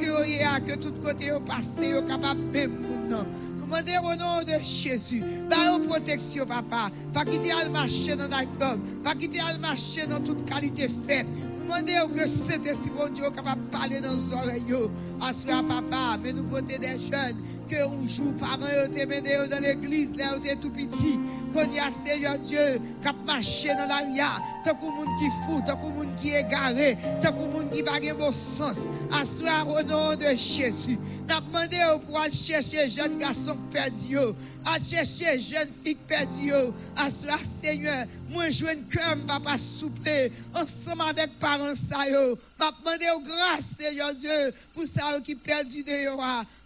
[0.01, 3.27] que a que tout côté yo passé yo capable même moun nan.
[3.59, 8.29] Nous demandons au nom de Jésus, bah aux protection papa, pas quitter à marcher dans
[8.29, 11.27] la club, pas quitter à marcher dans toute qualité faite.
[11.61, 14.63] Demandez que c'était si bon Dieu capable de parler dans nos oreilles.
[15.33, 17.37] Ce papa, mais nous côté des jeunes,
[17.73, 21.19] que un jour, parents te mené dans l'église, là où tu tout petit.
[21.53, 24.29] Qu'on y a Seigneur Dieu, qui a marché dans la ria,
[24.65, 28.01] tant que monde qui fou, tant que monde qui égaré, tant que monde qui pas
[28.19, 28.77] bon sens.
[29.25, 30.99] Ce au nom de Jésus.
[31.29, 34.17] N'a demandé pour aller chercher jeunes garçons perdus,
[34.65, 36.53] à chercher jeunes filles perdues.
[36.97, 37.27] À ce
[37.63, 42.39] Seigneur, moi je un cœur, papa souple, ensemble avec parents ça yo.
[42.59, 46.19] M'a demandé grâce, Seigneur Dieu, pour ça qui perdu de yo.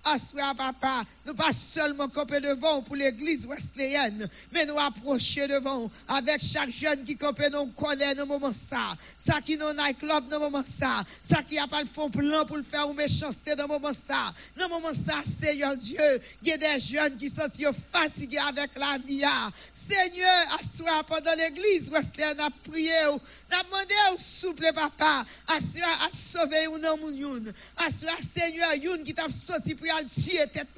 [0.06, 6.40] Assoir, papa, nous pas seulement camper devant pour l'église wesleyenne, mais nous approcher devant avec
[6.40, 8.96] chaque jeune qui campait nous connaît dans moment ça.
[9.18, 11.04] Ça qui dans nightclub dans moment ça.
[11.20, 14.32] Ça qui a pas le fond plan pour le faire une méchanceté dans moment ça.
[14.56, 17.42] Dans moment ça, Seigneur Dieu, il y a des jeunes qui sont
[17.92, 19.24] fatigués avec la vie.
[19.74, 22.92] Seigneur, assoir pendant l'église wesleyenne a prié.
[23.50, 27.52] N'a demandé au souple papa, assoir à sauver ou une.
[27.76, 30.68] Assoir Seigneur, une qui t'a sorti pour aller tuer tête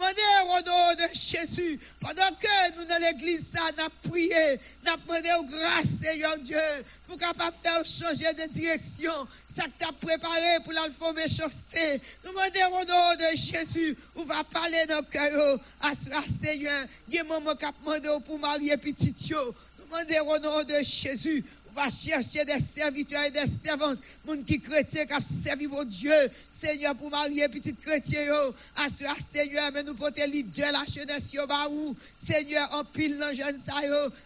[0.00, 0.14] li.
[0.14, 5.30] Demandez au nom de Jésus, pendant que nous dans l'église, ça, nous prié, nous demandé
[5.38, 6.58] au grâce, Seigneur Dieu,
[7.06, 9.12] pour capable faire changer de direction,
[9.46, 12.00] ça que as préparé pour l'alpha méchanceté.
[12.24, 17.14] Nous demandons au nom de Jésus, on va parler dans le cœur, à Seigneur, il
[17.14, 19.54] y moment qui a demandé.
[19.78, 21.44] Nous demandons au nom de Jésus,
[21.74, 26.12] va chercher des serviteurs et des servantes, monde qui chrétien qui a servi mon Dieu,
[26.48, 31.34] Seigneur, pour marier petit chrétien, yo, assure Seigneur, mais nous porter de la jeunesse,
[31.70, 33.74] où, Seigneur, en pile, dans jeune ça,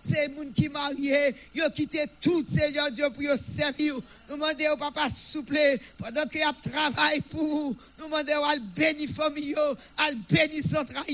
[0.03, 3.97] c'est monde qui marié, yo, quitté tout, Seigneur Dieu, pour servir.
[4.29, 5.59] Nous demandons au papa souple,
[5.99, 9.55] pendant qu'il y a travail pour vous, nous demandons à bénir famille,
[9.99, 11.05] à bénir central,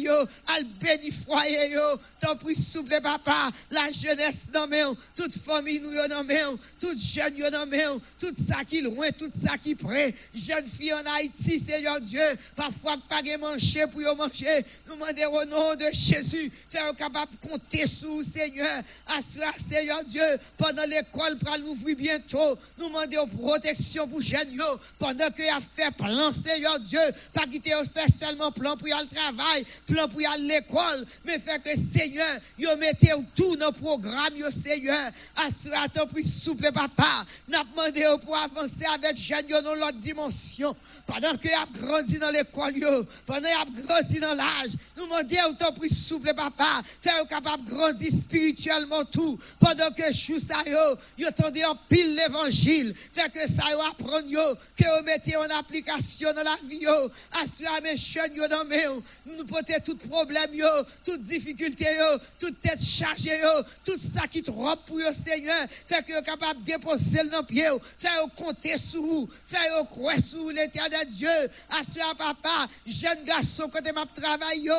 [0.46, 1.76] à bénir foyer,
[2.20, 4.82] tant pis souple, papa, la jeunesse, non, mais
[5.16, 9.30] toute famille, nous, dans dans main, tout jeune dans main, tout ça qui loin, tout
[9.44, 10.14] ça qui près.
[10.34, 12.22] Jeune fille en Haïti, Seigneur Dieu,
[12.54, 14.64] parfois pas de manger pour manger.
[14.86, 18.82] Nous demandons au nom de Jésus, faire capable de compter sur Seigneur.
[19.06, 20.22] Assoir, Seigneur Dieu,
[20.56, 22.58] pendant l'école pour l'ouvrir bientôt.
[22.78, 24.58] Nous demandons protection pour jeunes
[24.98, 27.00] pendant que a fait plan, Seigneur Dieu,
[27.32, 31.38] pas quitter faire seulement plan pour y aller travail, plan pour y aller l'école, mais
[31.38, 32.26] faire que Seigneur,
[32.58, 35.10] yo mettez tout dans le programme, yo Seigneur.
[35.36, 37.24] Assoir, ton plus souple, papa.
[37.48, 40.74] N'a demandé pour avancer avec jeunes dans l'autre dimension.
[41.06, 45.72] Pendant que a grandi dans l'école, yo, pendant a grandi dans l'âge, nous demandons ton
[45.72, 49.38] plus souple, papa, faire capable de grandir spirituellement tout.
[49.58, 51.28] Pendant que chou ça yo, yo
[51.66, 54.40] en pile l'évangile, faire que ça yo apprendre yo,
[54.76, 57.10] que vous mettez en application dans la vie yo,
[57.42, 58.84] assurer mes jeunes yo dans mes
[59.26, 60.66] nous porter tout problème yo,
[61.04, 66.04] toute difficulté yo, toute tête chargée yo, tout ça qui trop pour yo Seigneur, faire
[66.04, 67.68] que vous capable déposer dans pied,
[67.98, 71.28] faire compter sur vous, faire croire sur l'éternel Dieu,
[71.70, 74.74] assurer papa, jeune garçon côté m'a travail yo,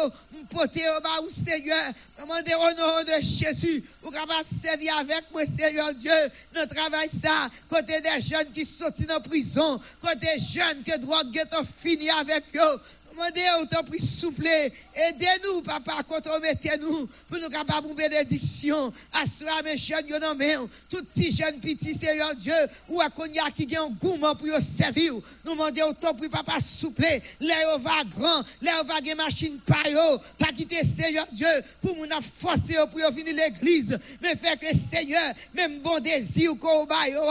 [0.50, 5.46] porter au bas au Seigneur, demandez au nom de Jésus, vous capable servir avec moi
[5.46, 6.12] Seigneur Dieu,
[6.54, 11.64] dans travail ça, côté des jeunes qui sortis dans prison, côté jeunes que drogue est
[11.80, 12.80] fini avec eux,
[13.12, 14.48] Demandez autant plus souple.
[14.48, 18.94] Aidez-nous, papa, quand on mettez nous, pour nous capables de bénédiction.
[19.12, 20.56] Assoir mes jeunes, yo mais,
[20.90, 22.54] tout petit jeune petit, Seigneur Dieu,
[22.88, 25.14] ou à cognac qui a un goût pour servir.
[25.44, 27.06] Nous demandons autant plus papa souple.
[27.40, 29.76] Là, va grand, là, va des machine pa
[30.38, 31.48] pas quitter Seigneur Dieu,
[31.82, 32.06] pour nous
[32.38, 33.98] forcer pour venir l'église.
[34.22, 37.22] Mais fait que Seigneur, même bon désir qu'on va yo,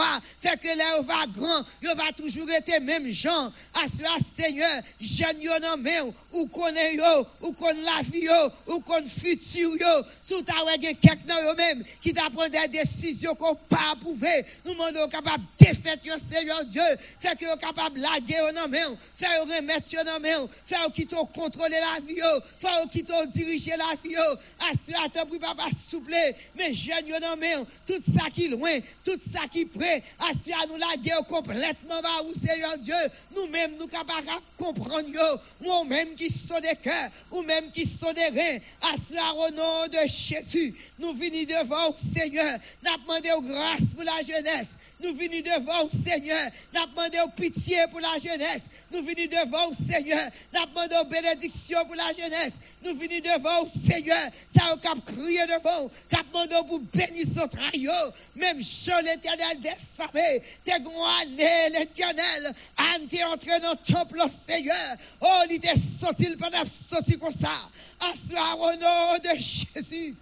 [0.40, 3.52] fait que là, va grand, yo va toujours être même gens.
[3.74, 6.00] Assoir Seigneur, jeune yo mais,
[6.32, 10.96] ou connaît yo, ou connaît la vie yo, ou connaît futur yo, sous ta gen
[10.96, 14.44] quelqu'un nan yo même qui t'apprend des décisions qu'on pas approuver.
[14.64, 16.82] Nous demandons capable défaite yo Seigneur Dieu,
[17.18, 18.84] fait que yo capable laguer yo non mais,
[19.16, 20.34] faire yo remettre yo non mais,
[20.64, 24.14] faire yo qui t'ont contrôler la vie yo, faire yo qui t'ont diriger la vie
[24.14, 24.22] yo,
[24.70, 26.14] assure attends pour papa souple,
[26.56, 31.16] mais jeune yo mais, tout ça qui loin, tout ça qui près, assure nous laguer
[31.28, 32.94] complètement ba ou Seigneur Dieu,
[33.34, 37.84] nous même nous capables comprendre yo, ou même qui sont des cœurs, ou même qui
[37.86, 38.58] sont des reins,
[38.94, 40.74] assoir au nom de Jésus.
[40.98, 44.76] Nous venons devant Seigneur, nous demandons grâce pour la jeunesse.
[45.02, 48.66] Nous venons devant Seigneur, nous demandons pitié pour la jeunesse.
[48.92, 52.54] Nous venons devant Seigneur, nous demandons bénédiction pour la jeunesse.
[52.84, 57.88] Nous venons devant Seigneur, ça au cap crier devant, cap demandons pour bénir son travail.
[58.36, 64.96] Même sur l'éternel descendait, t'es année l'éternel, Anne t'es entré dans le temple, Seigneur.
[65.20, 67.70] Oh, il était sorti, il pas sorti comme ça.
[68.00, 70.14] Assoir au nom de Jésus.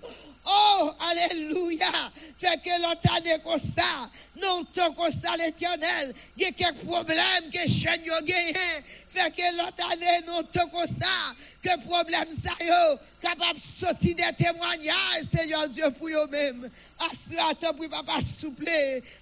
[0.50, 2.10] Oh, alléluia.
[2.38, 4.08] Fait que année comme ça,
[4.40, 8.54] non tant comme ça l'éternel, il y a quelques problèmes que je yo gagné.
[9.10, 14.44] Fait que année, non tant comme ça, que problème ça yo, capable de sortir des
[14.44, 16.70] témoignages, Seigneur Dieu, pour eux-mêmes.
[16.98, 18.64] Assoir ton pour papa souple,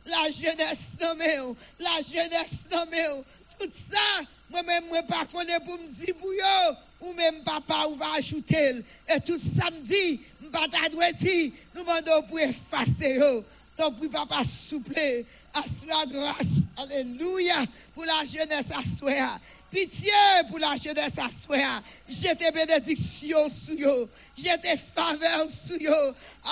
[0.04, 3.24] la jeunesse non la jeunesse non
[3.58, 6.30] tout ça, moi-même, moi pas connais pour me dire pour
[7.00, 8.76] ou même papa, ou va ajouter.
[9.08, 10.20] Et tout samedi,
[10.50, 13.44] pas t'adresser, nous demandons pour effacer yo.
[13.76, 17.56] Ton pour papa souple, assoir grâce, alléluia,
[17.94, 19.38] pour la jeunesse assoir.
[19.70, 20.10] Pitié
[20.48, 21.82] pour la jeunesse assoir.
[22.08, 24.08] J'étais bénédiction sur.
[24.36, 25.92] J'étais faveur sur yo.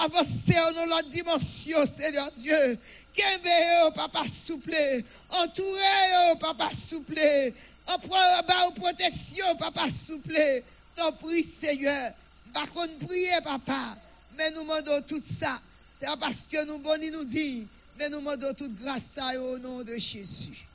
[0.02, 2.78] Avancez dans l'autre dimension, Seigneur Dieu.
[3.14, 5.04] Kembe papa souple.
[5.30, 7.52] Entouré yo, papa souple.
[7.86, 10.62] En bas protection, papa souple.
[10.96, 12.12] T'en prie, Seigneur.
[12.54, 13.98] Par contre, prier, papa.
[14.38, 15.60] Mais nous demandons tout ça.
[15.98, 17.66] C'est pas parce que nous boni nous dit.
[17.98, 20.66] Mais nous demandons toute grâce au nom de Jésus.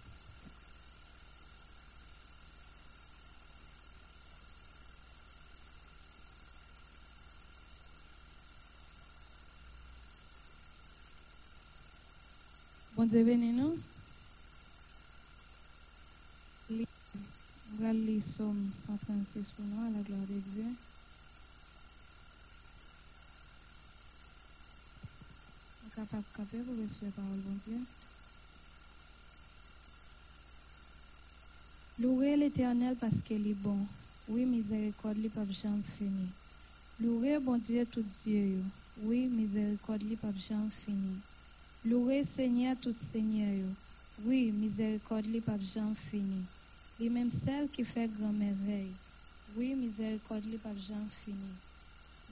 [13.00, 13.80] Bon Dieu bénis nous.
[16.70, 20.66] On va lire Somme 136 pour nous, à la gloire de Dieu.
[25.82, 27.80] On est capable de camper la parole, bon Dieu.
[32.00, 33.86] Louez l'éternel parce qu'il est bon.
[34.28, 36.30] Oui, miséricorde, lui, pas jamais fini.
[37.00, 38.62] Louez, bon Dieu, tout Dieu.
[39.02, 41.18] Oui, miséricorde, lui, pas jamais fini.
[41.86, 43.66] Louez Seigneur tout Seigneur.
[44.26, 46.44] Oui, miséricorde li pas jamais fini.
[47.00, 48.92] Li même celle qui fait grand merveille.
[49.56, 51.38] Oui, miséricorde li pas jamais fini.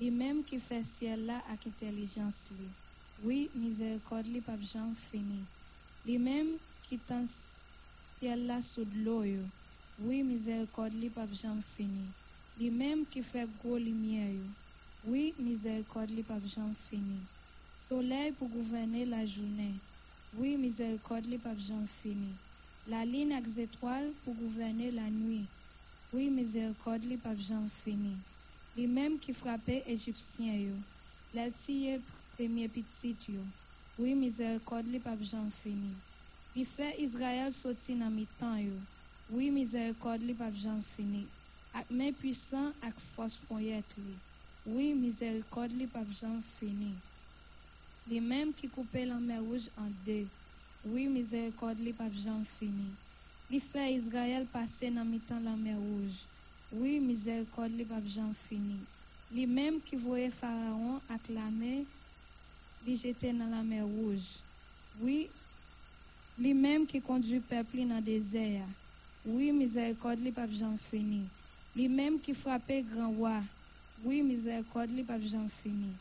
[0.02, 2.68] Li même qui fait ciel là avec intelligence li.
[3.24, 5.40] Oui, miséricorde li jamais fini.
[6.06, 7.26] Les mêmes qui t'en
[8.20, 9.24] ciel là sous de l'eau.
[9.24, 9.42] yo.
[10.00, 12.06] Oui, miséricorde li jamais fini.
[12.60, 14.36] Les mêmes qui fait gros lumière.
[15.04, 17.20] Oui, miséricorde li jamais fini.
[17.90, 19.74] Soleil pour gouverner la journée.
[20.36, 22.36] Oui, miséricorde li jamais fini.
[22.88, 25.46] La ligne avec les étoiles pour gouverner la nuit.
[26.14, 28.16] Oui, miséricorde li pas jamais fini.
[28.78, 30.76] Les mêmes qui frappaient Égyptiens yo.
[32.38, 33.16] Premier petit.
[33.98, 35.90] Oui, miséricorde li pas jamais fini.
[36.56, 38.74] Il fait Israël sortir dans mi-temps yo.
[39.32, 41.26] Oui, miséricorde li pas jamais fini.
[41.74, 44.14] Ak main puissant ak force poyette li.
[44.68, 46.94] Oui, miséricorde li pas jamais fini.
[48.08, 50.28] Les mêmes qui coupaient la mer rouge en deux.
[50.86, 52.92] Oui, miséricorde li pas jamais fini.
[53.50, 56.22] Il fait Israël passer dans mi-temps la mer rouge.
[56.72, 58.78] Oui, miséricorde li pas jamais fini.
[59.34, 61.86] Les mêmes qui voyaient Pharaon acclamer,
[62.86, 64.42] li jeter dans la mer rouge.
[65.02, 65.30] Oui,
[66.40, 68.66] les mêmes qui conduit peuple dans le désert.
[69.26, 71.24] Oui, miséricorde li pas jamais fini.
[71.76, 73.44] Les mêmes qui frappaient grand roi.
[74.04, 75.92] Oui, miséricorde li pas jamais fini.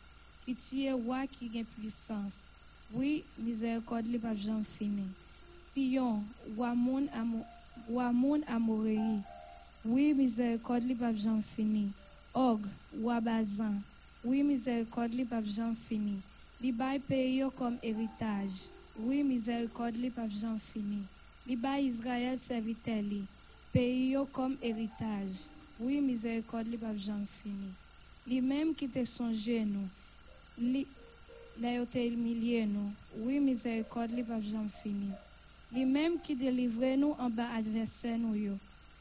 [0.45, 2.45] Qui tire roi qui gagne puissance.
[2.93, 5.03] Oui, miséricorde li pas jamais fini.
[5.73, 6.23] Sion,
[6.57, 7.09] roi moun.
[9.85, 11.91] Oui, miséricorde li pas jamais fini.
[12.35, 12.61] Og,
[13.01, 13.81] roi Bazan.
[14.25, 16.21] Oui, miséricorde li pas jamais fini.
[16.59, 16.73] Li
[17.07, 18.71] pays comme héritage.
[18.99, 21.03] Oui, miséricorde li pas jamais fini.
[21.47, 23.25] Li bay Israël serviteur li.
[23.73, 25.45] Pays comme héritage.
[25.79, 27.69] Oui, miséricorde li jamais fini.
[28.27, 29.87] Li même qui te songe nous.
[30.59, 30.87] Li
[31.61, 32.93] la nous.
[33.19, 35.11] Oui, miséricorde li jamais fini.
[35.71, 38.53] Li même qui délivre nous en bas adversaire nous yo.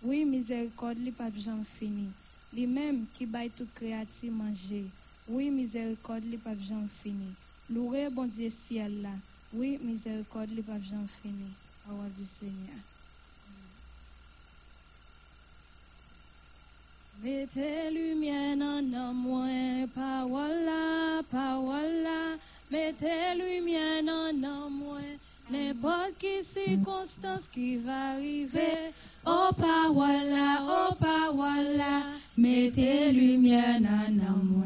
[0.04, 2.10] Oui, miséricorde li pas jamais fini.
[2.52, 4.84] Li même qui baille tout créatif manger.
[5.26, 6.38] Oui, miséricorde li
[6.68, 7.34] jamais fini.
[7.70, 9.10] Loué bon Dieu ciel là.
[9.54, 11.50] Oui, miséricorde li pas jamais fini.
[11.86, 12.82] Parole du Seigneur.
[17.24, 19.48] Mettez lumière dans moi,
[19.96, 22.08] parole là, parole.
[22.70, 25.00] Mettez lumière dans moi,
[25.50, 28.92] n'importe quelle circonstance qui va arriver.
[29.26, 30.38] Oh parole
[30.68, 32.04] oh parole là.
[32.38, 34.66] Mettez lumière dans moi.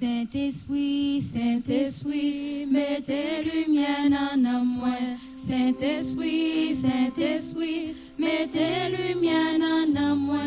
[0.00, 4.08] Saint-Esprit, Saint-Esprit, mettez lumière
[4.38, 4.96] dans moi.
[5.36, 9.58] Saint-Esprit, Saint-Esprit, mettez lumière
[9.94, 10.38] dans moi.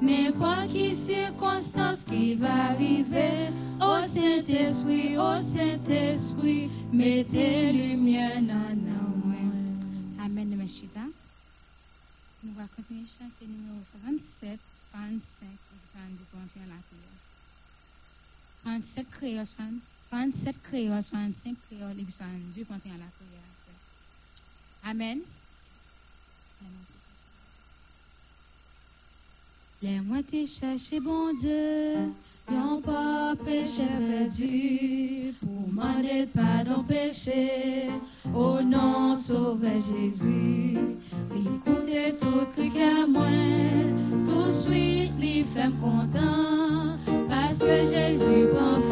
[0.00, 3.50] N'importe quelle circonstance qui va arriver.
[3.82, 8.76] Oh Saint-Esprit, oh Saint-Esprit, mettez lumière dans
[9.26, 9.52] moi.
[10.24, 11.00] Amen Meshita.
[12.42, 14.58] Nous allons continuer à chanter numéro 67,
[14.90, 17.11] 65 et 72 pour entrer dans la prière.
[18.64, 19.46] 37 créoles,
[20.10, 23.32] 37 créoles, 65 créoles et 72 pour entrer dans la prière.
[24.84, 25.20] Amen.
[29.82, 32.12] Les moitiés chercher bon Dieu,
[32.48, 37.90] y'ont pas péché perdu, pour demander pardon péché,
[38.32, 40.78] au nom sauveur Jésus.
[41.34, 43.26] L'écoutez tout cri qu'à moi,
[44.24, 46.96] tout de suite les femmes content,
[47.62, 48.82] parce que Jésus prend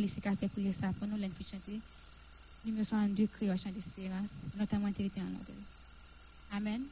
[0.00, 1.78] Alice qui a fait prier ça pour nous, l'un puis chanter.
[2.64, 6.82] Numéro 62, créole, chant d'espérance, notamment territoire en Amen.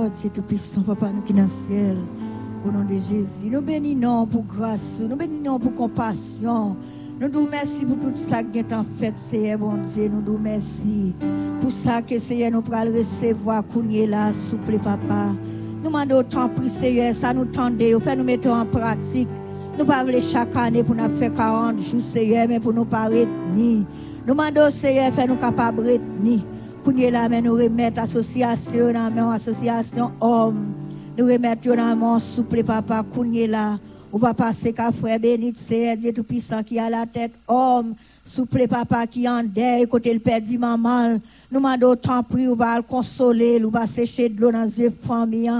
[0.00, 1.96] Fort, Dieu Tout-Puissant, Papa, nous qui dans le ciel.
[2.66, 3.50] Au nom de Jésus.
[3.50, 6.76] Nous bénissons pour grâce, nous bénissons pour compassion.
[7.20, 10.08] Nous nous merci pour tout ça qui est en fait, Seigneur, bon Dieu.
[10.08, 11.14] Nous nous merci
[11.60, 15.32] pour ça que Seigneur nous pourra recevoir, Kounye là, souple, Papa.
[15.82, 19.28] Nous demandons autant prix, Seigneur, ça nous tendait, fait nous mettons en pratique.
[19.78, 23.84] Nous pas chaque année pour nous faire 40 jours, Seigneur, mais pour nous pas retenir.
[24.26, 26.40] Nous demandons, Seigneur, faire nous capables de retenir.
[26.84, 30.72] Kounye là, mais nous remettre association, dans la association homme.
[31.18, 33.78] Nous remettre dans mon souple, Papa, Kounye là.
[34.12, 37.94] On va passer qu'à frère béni, c'est Dieu Tout-Puissant qui a la tête homme,
[38.24, 41.12] souple papa qui en deuil, côté le père dit maman.
[41.12, 44.90] Nous demandons autant prix, on va le consoler, on va sécher de l'eau dans les
[44.90, 45.52] familles.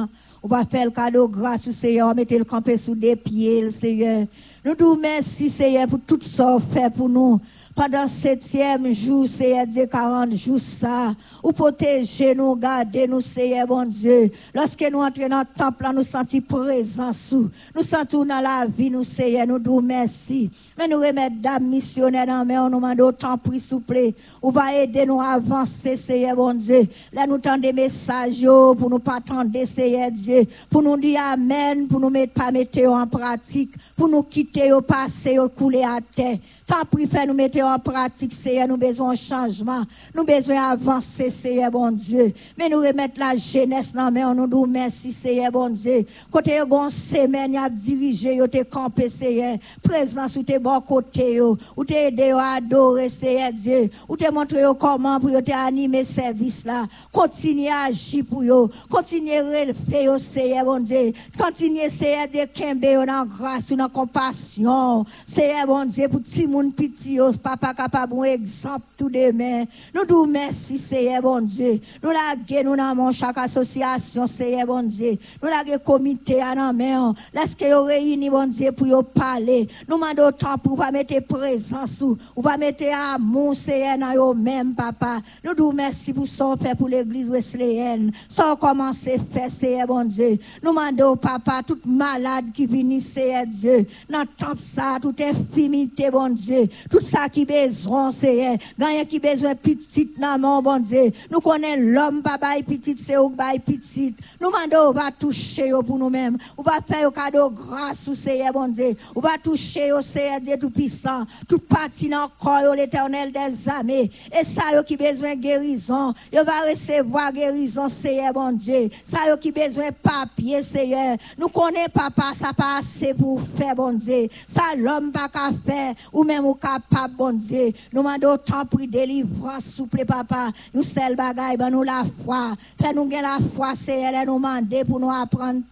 [0.43, 3.71] On va faire le cadeau grâce au Seigneur, mettre le camper sous des pieds, le
[3.71, 4.27] Seigneur.
[4.65, 7.39] Nous nous merci, Seigneur, pour tout ça fait pour nous
[7.81, 13.89] Padan setyem jou seye de karan jou sa, ou poteje nou gade nou seye bon
[13.89, 14.27] Diyo.
[14.53, 19.47] Lorske nou entre nan templa nou santi prezansou, nou santou nan la vi nou seye
[19.49, 20.51] nou dou mersi.
[20.77, 24.11] Men nou remet dam misyonè nan men, nou mande ou tan pri souple,
[24.43, 26.83] ou va ede nou avanse seye bon Diyo.
[27.17, 31.97] La nou tende mesaj yo pou nou patande seye Diyo, pou nou di amen, pou
[31.97, 35.97] nou met pa mete yo an pratik, pou nou kite yo pase yo koule a
[36.13, 36.43] tey.
[36.71, 39.83] Tant pis, fait nous mettre en pratique, Seigneur, nous besoin de changement.
[40.15, 42.33] Nous besoin d'avancer, Seigneur, bon Dieu.
[42.57, 46.07] Mais nous remettre la jeunesse dans mais nous nous merci, Seigneur, bon Dieu.
[46.31, 49.59] Côté bon semaine, a dirigé, y a campé, Seigneur.
[49.83, 53.91] Présence ou t'es bon côté, ou t'es aidé à adorer, Seigneur Dieu.
[54.09, 56.85] Ou t'es montré comment pour te animer service là.
[57.11, 58.71] Continuez à agir pour eux.
[58.89, 61.15] Continuez à relever, Seigneur, bon Dieu.
[61.37, 65.05] Continuez, Seigneur, de kembe, dans grâce, dans compassion.
[65.27, 66.75] Seigneur, bon Dieu, pour tout moun
[67.05, 69.65] yo, papa capable un exemple tout demain.
[69.95, 71.81] Nous nous merci, Seigneur bon Dieu.
[72.03, 75.19] Nous la nous dans chaque association, Seigneur bon Dieu.
[75.43, 77.15] Nous la comité à la main.
[77.33, 79.69] Laisse yo réunis, bon Dieu, pour yo parler.
[79.89, 82.85] Nous demandons autant pour pas mettre présence ou, pas mettre
[83.15, 85.21] amour, Seigneur, dans yo même, papa.
[85.45, 88.13] Nous nous merci pour ça fait pour l'église wesleyenne.
[88.29, 90.39] Sans commencer faire, Seigneur bon Dieu.
[90.63, 93.87] Nous demandons, papa, toute malade qui vient, Seigneur Dieu.
[94.09, 96.50] Dans tout ça, toute infimité, bon Dieu.
[96.91, 101.13] Tout ça qui besoin, c'est Gagne qui besoin petit maman, bon Dieu.
[101.31, 104.15] Nous connaissons l'homme, papa et petit, c'est au bail petit.
[104.41, 106.37] Nous demandons, on va toucher pour nous-mêmes.
[106.57, 108.97] On va faire un cadeau grâce au Seigneur, bon Dieu.
[109.15, 111.25] On va toucher au Seigneur Dieu Tout-Puissant.
[111.49, 114.11] Tout parti dans le corps, l'éternel des armées.
[114.39, 116.15] Et ça, qui besoin guérison.
[116.33, 118.89] Il va recevoir guérison, Seigneur, bon Dieu.
[119.05, 121.17] Ça, qui besoin papier, Seigneur.
[121.39, 124.29] Nous connaissons, papa, ça pas assez pour faire, bon Dieu.
[124.49, 125.95] Ça, l'homme pas qu'à faire.
[126.13, 127.73] Ou même ou capable, bon Dieu.
[127.93, 130.51] Nous demandons autant pour délivrance, souple, papa.
[130.75, 132.53] Nous, seul bagaille, ben nous la foi.
[132.81, 135.63] Fais nous la foi, c'est elle nous demander pour nous apprendre.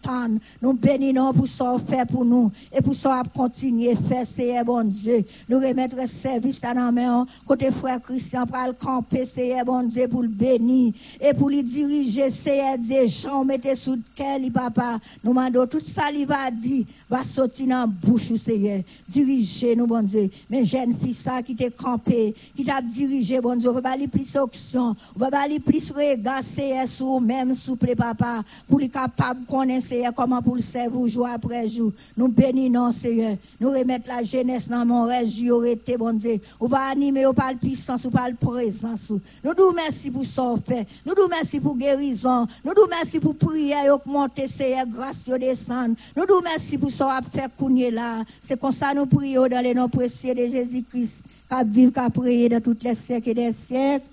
[0.60, 2.50] Nous bénissons pour ça fait pour nous.
[2.72, 5.24] Et pour ça, continuer faire, c'est bon Dieu.
[5.48, 7.26] Nous remettre service dans la main.
[7.46, 10.92] Côté frère Christian, pour le camper, c'est bon Dieu, pour le bénir.
[11.20, 13.08] Et pour lui diriger, c'est Dieu.
[13.08, 14.98] Jean, mettez sous le cœur, papa.
[15.22, 18.82] Nous demandons tout ça, il va dire, va sortir dans la bouche, Seigneur.
[19.08, 20.30] Dirigez nous, bon Dieu.
[20.50, 23.96] Mais jeune fille ça qui t'a campé, qui t'a dirigé, bon Dieu, on va pas
[24.10, 29.42] plus option, on va pas plus regard CS ou même souple papa, pour les capable
[29.42, 31.92] de connaître comment pour le servir jour après jour.
[32.16, 33.36] Nous bénissons, Seigneur.
[33.60, 36.40] Nous remettre la jeunesse dans mon région, été, bon Dieu.
[36.60, 39.10] On va animer, on parle puissance, on parle présence.
[39.10, 40.86] Nous nous merci pour ça fait.
[41.04, 42.46] Nous nous merci pour guérison.
[42.64, 45.94] Nous nous merci pour prier, augmenter, Seigneur, grâce de descendre.
[46.16, 47.48] Nous nous merci pour ça faire
[47.90, 48.24] là.
[48.42, 52.48] C'est comme ça nous prions dans les noms précieux de Jésus-Christ, qui vivre, qui prier
[52.48, 54.04] dans toutes les siècles et des siècles.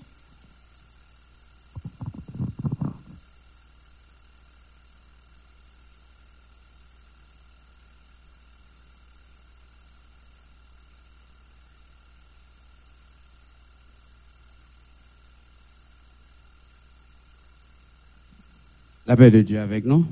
[19.06, 20.04] La paix de Dieu avec nous.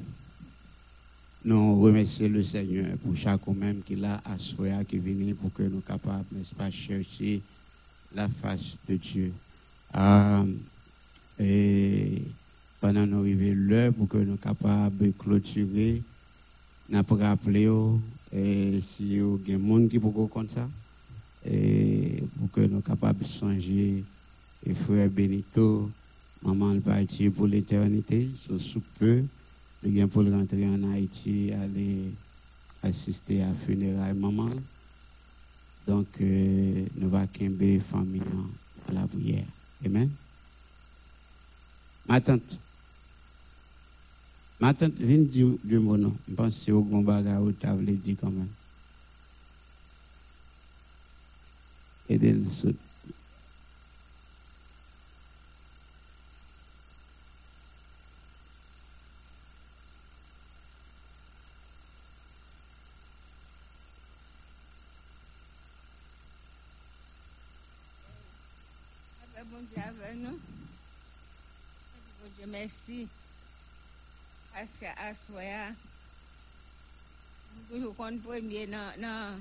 [1.46, 5.80] Nous remercions le Seigneur pour chaque même qui l'a assuré, qui venu pour que nous
[5.80, 7.42] capables, n'est-ce pas, chercher
[8.14, 9.32] la face de Dieu.
[11.38, 12.22] Et
[12.80, 16.02] pendant nous arriver l'heure pour que nous capables de clôturer,
[16.88, 17.68] nous avons rappelé
[18.32, 20.68] et si vous avez des gens qui peuvent comme ça,
[21.46, 24.02] et pour que nous capables de changer,
[24.66, 25.90] et frère Benito,
[26.42, 29.24] maman le parti pour l'éternité, sous peu
[29.90, 32.12] bien pour rentrer en Haïti, aller
[32.82, 34.50] assister à funérailles maman.
[35.86, 38.22] Donc, euh, nous va quimber famille
[38.88, 39.44] à la prière.
[39.84, 40.10] Amen.
[42.08, 42.58] Ma tante,
[44.60, 45.46] Ma tante vient dire
[45.80, 46.16] mots, non.
[46.28, 48.48] Je pense que c'est au bon bagage où tu avais dit quand même.
[52.08, 52.68] Et de le saut.
[69.36, 70.38] Avec bon Dieu avec nous.
[74.54, 75.72] Que à soir,
[77.70, 79.38] nous compte premier dans dans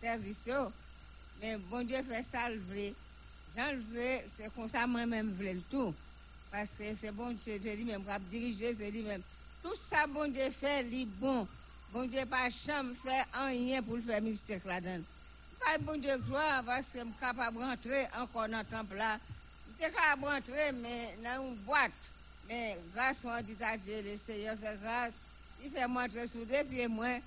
[0.00, 0.48] service.
[1.40, 2.94] Mais bon Dieu fait ça le vrai.
[3.56, 5.94] Jean le vrai, c'est comme ça moi-même voulais le tout.
[6.50, 9.22] Parce que c'est bon Dieu, c'est lui-même a dirigé, c'est lui-même.
[9.62, 11.46] Tout ça, bon Dieu fait, bon.
[11.92, 15.04] Bon Dieu pas chambre fait rien pour le faire mystère là-dedans.
[15.60, 18.96] Pas bon Dieu gloire parce que je suis capable de rentrer encore dans le temple
[18.96, 19.18] là.
[19.78, 22.12] Je suis capable de rentrer mais dans une boîte.
[22.48, 25.12] Mais grâce à dit à le Seigneur fait grâce.
[25.62, 27.18] Il fait montrer sous deux pieds moi.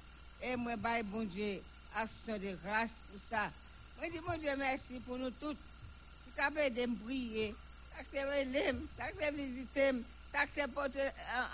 [0.41, 1.61] Et moi, bail bon Dieu,
[1.95, 3.51] action de grâce pour ça.
[3.97, 5.53] Moi, je dis bon Dieu merci pour nous tous.
[5.53, 7.53] Qui t'a aidé me prier.
[7.95, 9.91] Ça t'es relé, ça t'es visité,
[10.31, 10.99] ça t'es porté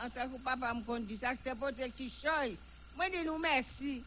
[0.06, 2.56] en- tant que papa me conduit, ça t'es porté qui choye.
[2.95, 4.03] Moi, dis nous merci.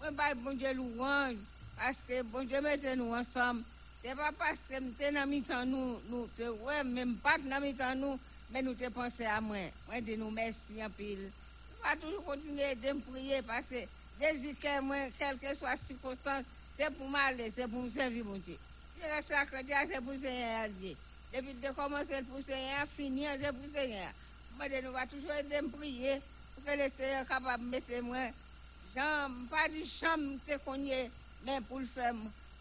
[0.00, 1.36] Moi, bail bon Dieu louange.
[1.76, 3.62] Parce que bon Dieu mette nous ensemble.
[4.02, 6.28] C'est pas parce que nous sommes dans nous, nous
[6.84, 8.18] même pas dans nous,
[8.50, 9.56] mais nous te pensé à moi.
[9.86, 11.30] Moi, dis nous merci en pile.
[11.82, 13.76] On va toujours continuer de me prier parce que
[14.20, 16.44] Jésus quelle que soit la circonstance,
[16.78, 18.56] c'est pour m'aller, c'est pour me servir, mon Dieu.
[18.96, 20.68] Si le sacré, c'est pour le Seigneur.
[21.32, 24.12] Depuis que commencer pour le Seigneur, finir, c'est pour le Seigneur.
[24.56, 26.20] Moi, de nous va toujours aider me prier
[26.54, 28.30] pour que le Seigneur soit capable de mettre moi.
[28.94, 31.10] Pas du chambre, te connais,
[31.44, 32.14] mais pour le faire,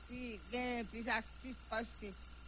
[0.10, 2.08] puis gain plus actif parce que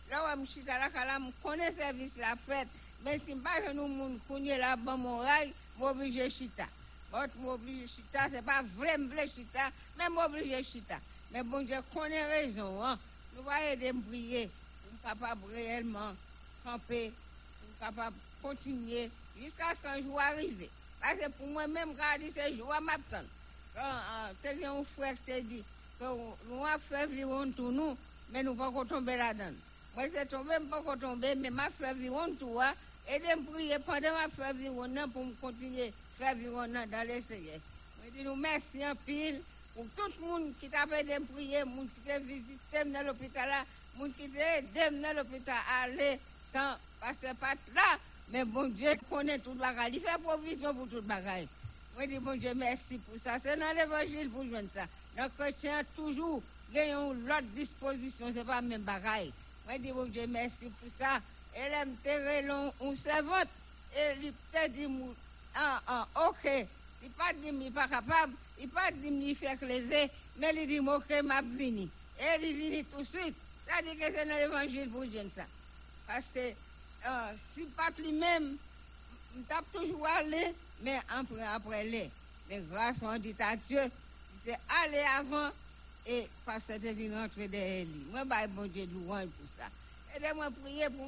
[0.10, 2.68] là où je suis à la cala, je connais le service la fête,
[3.06, 6.66] mais si je ne pas nous moun connaît là je suis obligé de chita.
[7.14, 10.96] Je suis obligé chita, ce n'est pas vrai, je chita, mais je suis obligé chita.
[11.32, 12.98] Mais bon Dieu connaît raison, hein.
[13.36, 14.50] Nous va aider me prier
[15.04, 16.16] pour être capable réellement
[16.64, 17.12] camper,
[17.60, 20.68] pour être capable de continuer jusqu'à ce qu'un jour arrive.
[21.00, 23.28] Parce que pour moi-même, quand je dis ce jour, je m'attends.
[23.76, 25.64] Quand euh, tel un frère t'a dit
[26.00, 27.96] que nous avons fait vivre tout nous,
[28.32, 29.54] mais nous ne pouvons pas tomber là-dedans.
[29.96, 30.82] Moi, c'est tombé, je ne pas
[33.10, 37.60] et de prier pendant fais vivre non, pour continuer à faire non dans les Seigneur.
[38.06, 39.42] Je dis nous merci en pile
[39.76, 43.50] pour tout le monde qui t'a me prier, le monde qui t'a visité dans l'hôpital
[43.96, 46.20] le monde qui t'a aidé dans l'hôpital à aller
[46.54, 47.98] sans passer pas là.
[48.32, 51.48] Mais bon Dieu connaît tout le bagage, il fait provision pour tout le bagage.
[51.98, 53.38] Je dis, bon Dieu, merci pour ça.
[53.42, 54.86] C'est dans l'évangile pour joindre ça.
[55.18, 56.42] Les chrétiens, toujours,
[56.74, 58.84] gagnent l'autre disposition, ce n'est pas le même.
[58.84, 61.22] Moi, je dis, bon Dieu, merci pour ça.
[61.56, 63.48] Elle aime terrer long, on servante.
[63.96, 64.88] Et lui, peut-être, dit,
[65.56, 66.68] ah, ah, ok.
[67.02, 68.34] Il pas dit, il pas capable.
[68.60, 70.12] Il pas dit, il fait lever.
[70.38, 71.90] Mais il dit, ok, m'a vini.
[72.20, 73.36] Et il vini tout de suite.
[73.68, 75.46] Ça dit que c'est dans l'évangile pour joindre ça.
[76.06, 78.58] Parce que, euh, si pas lui-même,
[79.36, 82.12] je tape toujours aller, mais après, après les.
[82.50, 83.82] Mais grâce on dit à Dieu,
[84.46, 85.50] j'étais allé avant
[86.06, 88.06] et parce que c'était venu rentrer derrière lui.
[88.12, 89.70] Moi, bah, bon Dieu, louange pour ça.
[90.16, 91.06] Aidez-moi prier pour,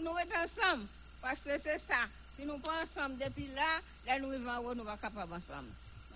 [0.00, 0.86] nous nous être ensemble.
[1.22, 2.08] Parce que c'est ça.
[2.36, 5.68] Si nous pas ensemble depuis là, là nous vivons en haut, nous pas capables ensemble.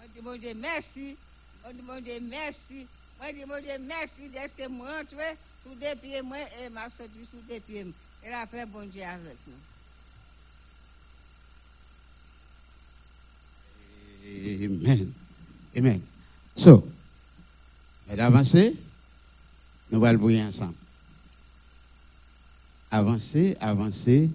[0.03, 1.17] Je dis, bon Dieu, merci.
[1.67, 2.87] Je dis, bon Dieu, merci.
[3.19, 6.91] Moi, je dis, bon Dieu, merci d'être que rentré sous des pieds, moi, et m'a
[6.91, 7.87] sorti sous des pieds.
[8.25, 9.55] Et la paix, bon Dieu, avec nous.
[14.27, 15.13] Amen.
[15.77, 16.01] Amen.
[16.57, 16.87] So,
[18.07, 18.75] mais d'avancer,
[19.91, 20.75] nous allons briller ensemble.
[22.95, 24.31] Avancer, avancer.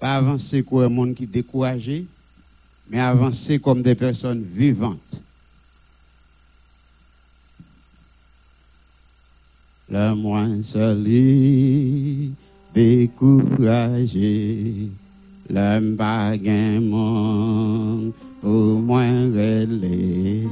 [0.00, 2.04] Pas avancer comme un monde qui est découragé,
[2.88, 5.22] mais avancer comme des personnes vivantes.
[9.88, 12.32] Le moins est
[12.74, 13.38] découragé,
[15.48, 16.36] l'homme pas
[18.40, 20.48] pour moins relais.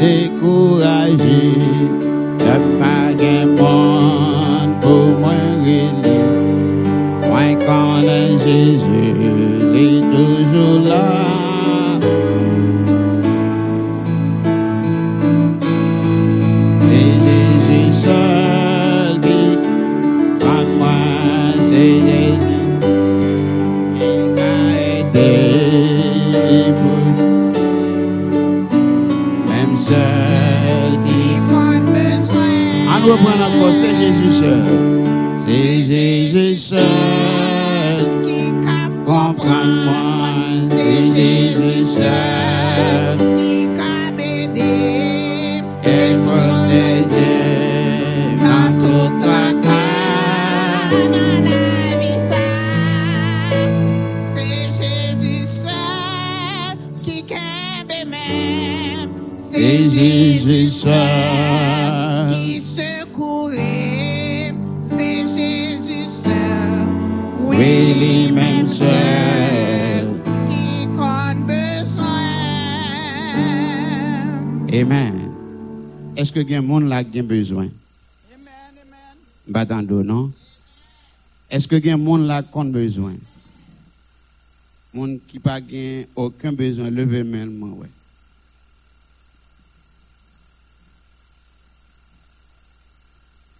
[0.00, 1.42] Découragé,
[2.38, 3.12] le pas
[33.72, 34.91] c'est Jésus.
[76.44, 77.68] Que il y a un monde là qui a besoin?
[78.32, 79.16] Amen, amen.
[79.46, 80.32] Batando, non?
[81.50, 83.14] Est-ce que il y a un monde là qui a besoin?
[84.94, 85.60] Monde qui n'a
[86.14, 87.88] aucun besoin, levez main, moi, ouais.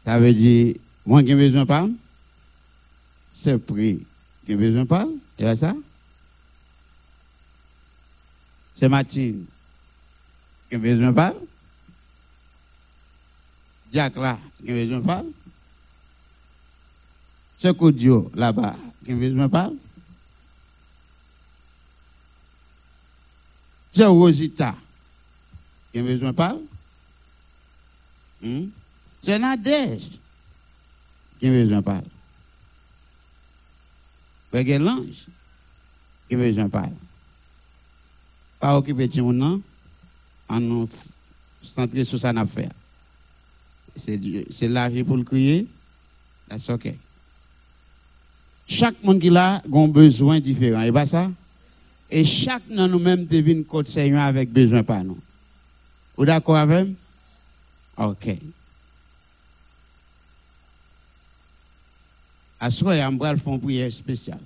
[0.04, 0.74] Ça veut dire,
[1.06, 1.92] moi qui ai besoin de parler?
[3.42, 4.04] C'est pris.
[4.44, 5.14] Qui a besoin de parler?
[5.38, 5.74] C'est ça?
[8.76, 9.44] C'est Martine.
[10.68, 11.38] Qui a besoin de parler?
[13.93, 15.32] Jack là, qui besoin de parler?
[17.59, 19.77] C'est Kodio là-bas, qui besoin de parler?
[23.93, 24.74] C'est Rosita,
[25.93, 26.64] qui besoin de parler?
[28.43, 28.69] Hmm?
[29.23, 29.39] C'est
[31.39, 32.09] qui besoin de parler?
[34.51, 35.27] Frère l'ange,
[36.28, 36.97] qui besoin de parler?
[38.59, 39.60] Pas occuper de nom,
[40.48, 40.89] en nous
[41.60, 42.70] centrer sur ça n'a faire.
[43.94, 45.66] C'est l'âge pour le crier,
[46.48, 46.97] that's okay.
[48.66, 51.31] Chaque monde qui a un besoin différent, et pas ça?
[52.10, 55.19] Et chaque de nous-mêmes devine côté Seigneur avec besoin par nous.
[56.16, 56.89] Vous d'accord avec
[57.97, 58.10] moi?
[58.10, 58.36] Ok.
[62.60, 64.39] À ce moment-là, on va faire une prière spéciale.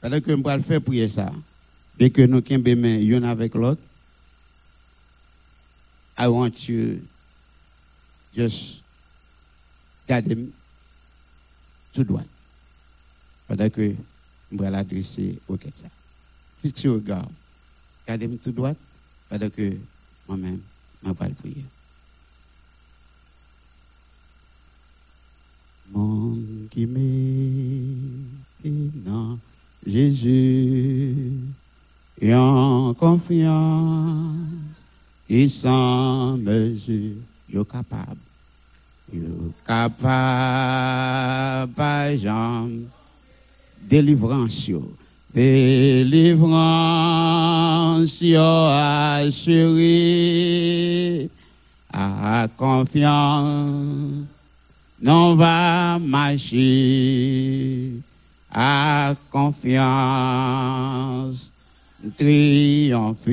[0.00, 1.32] Pendant que je vais faire prier ça,
[1.98, 3.82] et que nous sommes l'un avec l'autre,
[6.18, 7.00] I want you
[8.34, 8.82] just
[10.08, 10.48] garder
[11.92, 12.24] tout droit.
[13.46, 13.94] Pendant que
[14.52, 15.88] je vais l'adresser au ça.
[16.62, 17.28] Fixez au regard.
[18.06, 18.74] Gardez tout droit
[19.28, 19.76] pendant que
[20.26, 20.60] moi-même,
[21.04, 21.64] je vais le prier.
[25.92, 26.38] Mon
[26.70, 28.70] qui m'est
[29.86, 31.14] Jésus
[32.20, 34.36] et en confiance.
[35.32, 37.14] Et sans mesure,
[37.48, 38.18] yo capable,
[39.12, 42.86] yo capable, par jambe,
[43.88, 44.68] délivrance,
[45.32, 50.00] délivrance, yo assuré,
[51.92, 54.24] à confiance,
[55.00, 57.92] non va marcher,
[58.52, 60.32] à confiance,
[62.16, 63.30] triompher,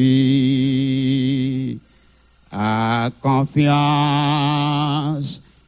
[2.52, 4.62] à confiance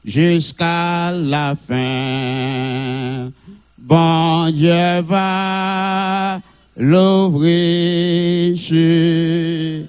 [0.06, 3.32] jusqu'à la fin.
[3.78, 6.40] Bon Dieu va
[6.78, 8.56] l'ouvrir.
[8.56, 9.84] Je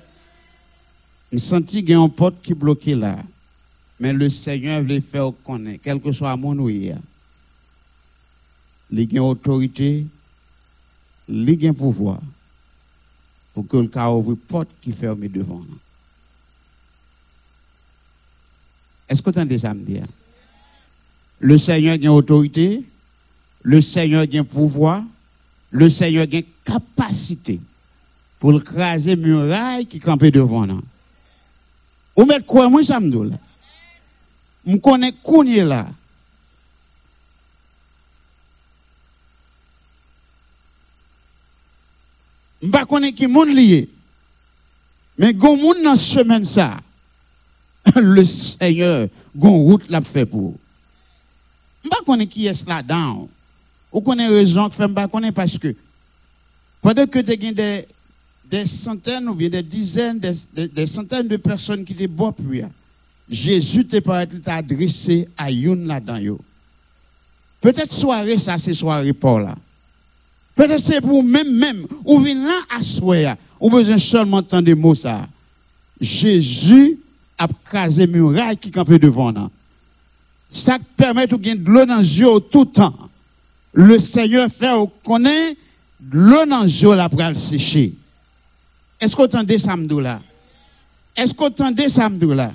[1.32, 3.18] me senti qu'il y a une porte qui bloquée là.
[3.98, 6.94] Mais le Seigneur veut faire connaître, quel que soit mon ouïe.
[8.92, 10.06] Y a autorité,
[11.28, 12.20] y a pouvoir
[13.54, 15.78] pour que le cas ouvre porte qui ferme devant nous.
[19.08, 20.06] Est-ce que tu entends ça me dire?
[21.40, 22.84] Le Seigneur a autorité,
[23.62, 25.02] le Seigneur a pouvoir,
[25.70, 27.60] le Seigneur a capacité
[28.38, 30.82] pour craser muraille qui campait devant nous.
[32.16, 33.30] Ou mettre quoi, moi, ça me?
[34.66, 35.88] Je connais là.
[42.62, 43.88] Je ne connais qui monde lié.
[45.18, 46.78] Mais gon moun dans semaine ça.
[47.96, 49.08] Le Seigneur
[49.88, 50.54] l'a fait pour.
[51.82, 53.28] Je ne connais qui est là-dedans.
[53.92, 55.74] Ou connaît raison que ne connais parce que
[56.80, 57.84] pendant que tu as
[58.44, 62.66] des, centaines ou bien des dizaines, des, centaines de personnes qui étaient bon prier,
[63.28, 66.38] Jésus pas adressé à une là-dedans.
[67.60, 69.56] Peut-être soirée ça c'est soirée pour là.
[70.60, 74.74] Peut-être c'est pour même même ou vient là à soir, ou besoin seulement entendre des
[74.74, 75.26] mots ça.
[75.98, 76.98] Jésus
[77.38, 79.48] a crasé muraille qui campait devant nous.
[80.50, 82.94] Ça permet de gagner de l'eau dans les yeux tout le temps.
[83.72, 85.56] Le Seigneur fait connaît
[85.98, 87.94] de l'eau dans les yeux pour le sécher.
[89.00, 90.20] Est-ce que vous entendez ça là?
[91.16, 92.52] Est-ce que vous entendez ça là?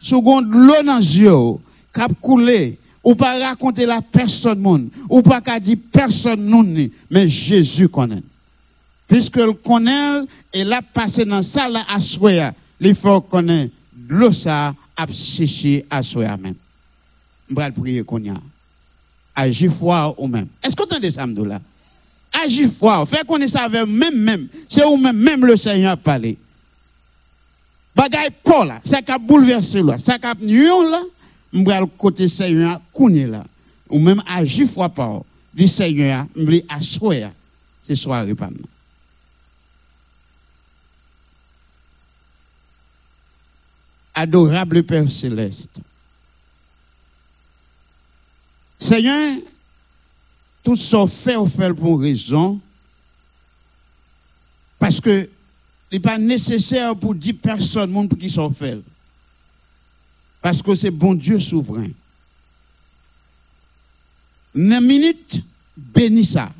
[0.00, 1.58] Seconde l'eau dans les yeux,
[1.92, 6.66] cap coulé, ou pas raconter la personne monde, ou pas qu'à dire personne non,
[7.10, 8.22] mais Jésus connaît.
[9.06, 10.22] Puisque le connaît,
[10.52, 13.72] et l'a passé dans ça là à soi, il faut connaître
[14.08, 16.54] l'eau ça a séché à soi même.
[17.48, 18.34] Je vais prier qu'on y a.
[19.34, 20.46] Agis foi ou même.
[20.62, 21.60] Est-ce que vous entendez ça là?
[22.42, 25.92] Agis foi, fait qu'on est ça avec même même, c'est où même même le Seigneur
[25.92, 26.38] a parlé.
[27.94, 31.02] Bagay Paul là, ça a bouleversé là, ça a là,
[31.54, 33.44] m'bral côté Seigneur kounye là.
[33.88, 35.22] Ou même agir foi par
[35.54, 37.32] dit Seigneur, m'bli assoya,
[37.80, 38.50] c'est soirée pas.
[44.14, 45.76] Adorable Père céleste.
[48.78, 49.38] Seigneur,
[50.62, 52.60] tout ça fait, on fait pour raison.
[54.78, 55.28] Parce que
[55.90, 58.78] n'est pas nécessaire pour dire personne monde qui sont fait.
[60.44, 61.88] Parce que c'est bon Dieu souverain.
[64.54, 65.42] Une minute,
[65.74, 66.52] bénis ça.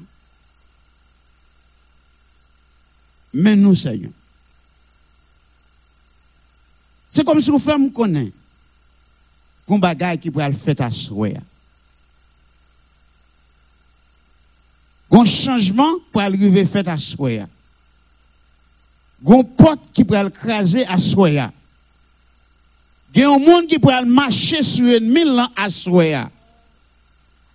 [3.35, 4.11] Mais nous, Seigneur.
[7.11, 8.35] C'est comme si vous faites me connaître.
[9.67, 11.29] Qu'on bagaille qui pourrait le faire à soi.
[15.11, 17.47] Un changement pour arriver fait à soi
[19.23, 21.53] gon porte qui pourrait craser à soya.
[23.15, 26.31] Il y a un monde qui pourrait marcher sur mille ans à soya.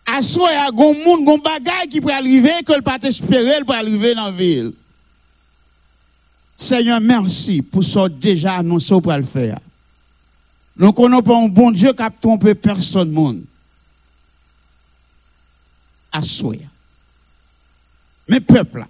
[0.06, 4.16] À soya, gon monde, gon bagay qui pourrait arriver que le pas espérer pour arriver
[4.16, 4.72] dans la ville.
[6.58, 9.60] Seigneur, merci pour ce déjà annoncé pour le faire.
[10.78, 13.44] Nous connaissons pas un bon Dieu qui a trompé personne monde.
[16.12, 16.68] À soya.
[18.30, 18.88] Mais peuple là,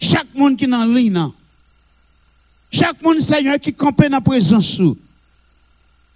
[0.00, 1.28] chaque monde qui est dans ligne,
[2.72, 4.80] chaque monde, Seigneur, qui campe dans la présence.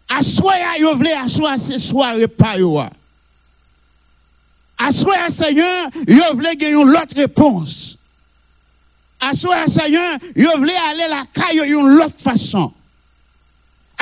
[0.08, 2.82] À soi, vous voulez asseoir ce soir et pas yo.
[4.90, 7.96] Soi, Seigneur, vous voulez gagner une autre réponse.
[9.32, 12.72] Soi, Seigneur, vous voulez aller la caille d'une autre façon.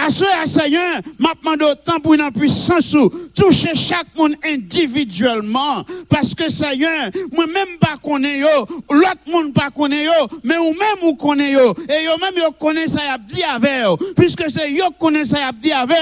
[0.02, 2.96] À ce Seigneur, m'a demandé autant pour une puissance
[3.34, 5.84] toucher chaque monde individuellement.
[6.08, 10.10] Parce que Seigneur, moi-même pas connais yo, l'autre monde pas connaît yo,
[10.42, 11.74] mais ou même ou connaît yo.
[11.88, 15.38] Et yo même yo connaît ça y a dit avec Puisque c'est yo connaît ça
[15.38, 15.98] y a dit avec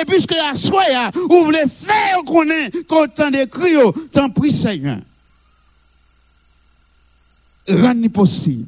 [0.00, 0.82] Et puisque soi,
[1.14, 4.98] vous voulez faire connaît qu'autant d'écrit yo, tant prie Seigneur.
[7.68, 8.66] Rien possible.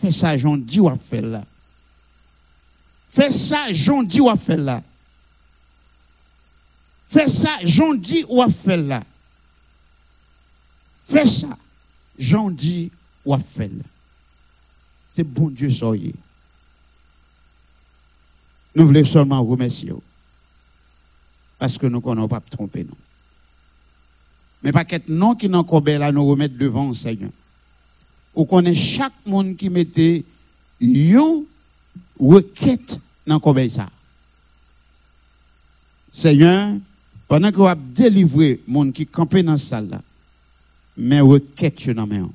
[0.00, 1.42] Fais ça, j'en dis ou à faire là.
[3.14, 4.82] Fais ça, j'en dis ou à faire là.
[7.06, 9.04] Fais ça, j'en dis ou à faire là.
[11.06, 11.56] Fais ça,
[12.18, 12.90] j'en dis
[13.24, 13.84] ou à faire là.
[15.12, 16.12] C'est bon Dieu soyez.
[18.74, 19.92] Nous voulons seulement remercier.
[21.56, 22.96] Parce que nous ne connaissons pas tromper, non.
[24.60, 27.30] Mais pas qu'être non qui n'en là nous remettre devant le Seigneur.
[28.34, 30.24] Ou connaît chaque monde qui mettait
[30.80, 31.44] une
[32.18, 33.88] requête dans le ça.
[36.12, 36.74] Seigneur,
[37.26, 40.00] pendant que vous avez délivré monde qui campé dans la salle
[40.96, 42.30] mais requête dans main.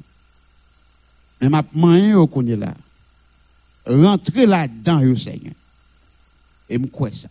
[1.40, 2.74] Mais m'a demandé au là.
[3.86, 5.54] Rentrez là-dedans Seigneur.
[6.70, 7.30] Et me ça?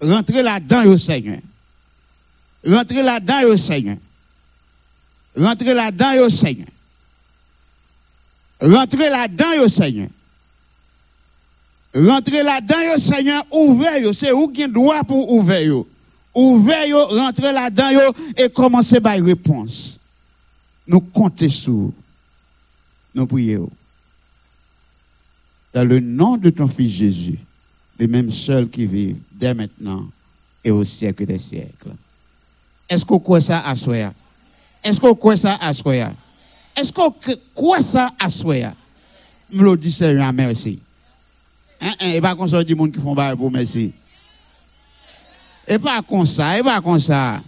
[0.00, 1.40] Rentrez là-dedans Seigneur.
[2.66, 3.98] Rentrez là-dedans Seigneur.
[5.36, 6.68] Rentrez là-dedans Seigneur.
[8.60, 10.08] Rentrez là-dedans Seigneur.
[11.94, 15.84] Rentrez là-dedans, Seigneur, ouvrez, c'est où qui droit pour ouvrir.
[16.34, 19.98] Ouvrez, rentrez là-dedans et commencez par réponse.
[20.86, 21.92] Nous comptons sur
[23.14, 23.70] nous prions.
[25.72, 27.38] Dans le nom de ton Fils Jésus,
[27.98, 30.06] les mêmes seuls qui vivent dès maintenant
[30.62, 31.90] et au siècle des siècles.
[32.88, 34.12] Est-ce qu'on croit ça à soi?
[34.84, 36.12] Est-ce qu'on croit ça à soi?
[36.76, 37.12] Est-ce qu'on
[37.54, 38.72] croit ça à soi?
[39.52, 40.78] Je le dis Seigneur, merci.
[41.80, 43.92] Hein, hein, et pas comme ça, des gens qui font bail pour merci.
[45.66, 47.40] Et pas comme ça, et pas comme ça.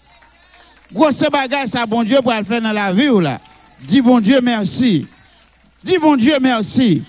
[0.92, 3.40] Grosse bagage, ça, bon Dieu, pour le faire dans la vie, là.
[3.82, 5.06] Dis bon Dieu, merci.
[5.82, 7.02] Dis bon Dieu, merci.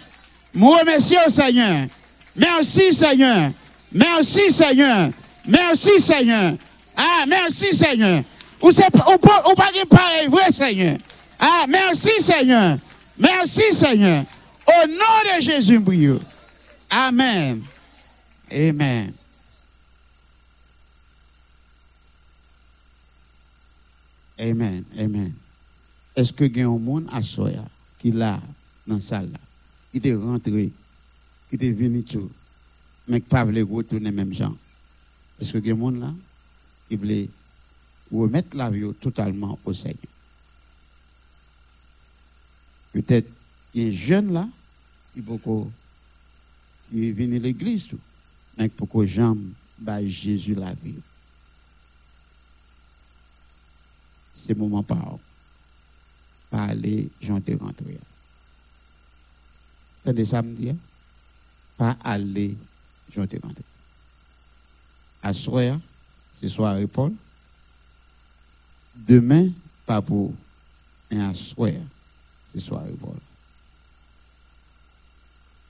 [0.53, 1.87] Je remercie Seigneur.
[2.35, 3.51] Merci, Seigneur.
[3.91, 5.09] Merci, Seigneur.
[5.45, 6.53] Merci, Seigneur.
[6.95, 8.21] Ah, merci, Seigneur.
[8.61, 10.97] Ou c'est ou pas pareil, vrai, Seigneur.
[11.39, 12.77] Ah, merci, Seigneur.
[13.17, 14.23] Merci, Seigneur.
[14.67, 16.19] Au nom de Jésus, brio.
[16.91, 17.63] Amen.
[18.51, 19.13] Amen.
[24.37, 24.85] Amen.
[24.97, 25.33] Amen.
[26.13, 27.63] Est-ce que y a un monde à Soya
[27.97, 28.41] qui là,
[28.85, 29.31] dans la salle
[29.93, 30.71] qui est rentré,
[31.49, 32.29] qui est venu tout,
[33.07, 34.57] mais qui pas voulu retourner même gens?
[35.39, 36.13] Est-ce que y a un monde là
[36.89, 37.29] qui voulait
[38.11, 39.97] remettre la vie totalement au Seigneur?
[42.91, 43.29] Peut-être
[43.73, 44.49] il y a un jeune là
[45.13, 45.71] qui beaucoup
[46.91, 47.87] qui est venu à l'église
[48.57, 49.47] mais beaucoup jamais
[49.79, 50.99] bah Jésus la vie?
[54.33, 55.17] C'est moment par
[56.49, 57.97] pas aller, j'en rentrer.
[60.01, 60.75] Attendez ça me?
[61.77, 62.57] Pas aller,
[63.15, 63.63] j'en te rentrer.
[65.23, 65.79] À soir,
[66.33, 67.13] c'est soirée Paul.
[68.93, 69.49] Demain,
[69.85, 70.33] pas pour.
[71.09, 71.71] Et à soir,
[72.51, 73.17] c'est soirée Paul.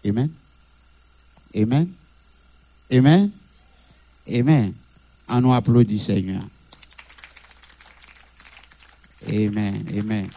[0.03, 0.31] Amen?
[1.55, 1.89] Amen.
[2.91, 3.31] Amen.
[4.27, 4.73] Amen.
[5.27, 6.41] On nous applaudit, Seigneur.
[9.27, 9.85] Amen.
[9.97, 10.27] Amen.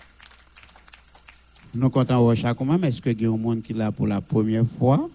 [1.75, 2.85] Nous comptons chaque même.
[2.85, 5.09] Est-ce qu'il y a un monde qui est là pour la première fois?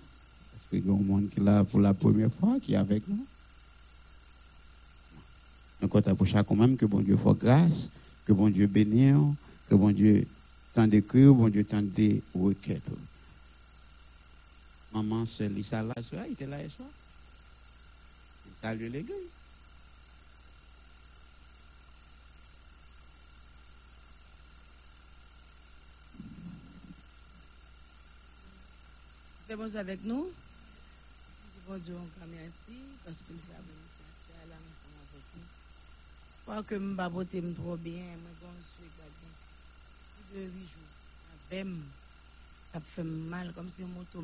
[0.55, 2.77] Est-ce qu'il y a un monde qui est là pour la première fois qui est
[2.77, 3.25] avec nous?
[5.81, 7.89] Nous comptons pour chaque même que bon Dieu fasse grâce,
[8.25, 9.15] que bon Dieu bénisse,
[9.69, 10.27] que bon Dieu
[10.73, 12.21] tente d'écrire, bon Dieu tente de
[14.91, 15.93] Maman, c'est Lisa là,
[16.25, 16.89] il était là hier soir.
[18.61, 19.31] Salut l'église.
[29.47, 30.31] Fais bon Dieu avec nous?
[31.67, 35.45] Bon Dieu, encore merci parce que nous avons bénédiction là ensemble avec nous.
[36.45, 39.33] Pas que je babote trop bien, je pas bien.
[40.31, 40.91] Plus de huit jours.
[41.51, 41.65] Avec
[42.73, 44.21] ça fait mal, comme si moto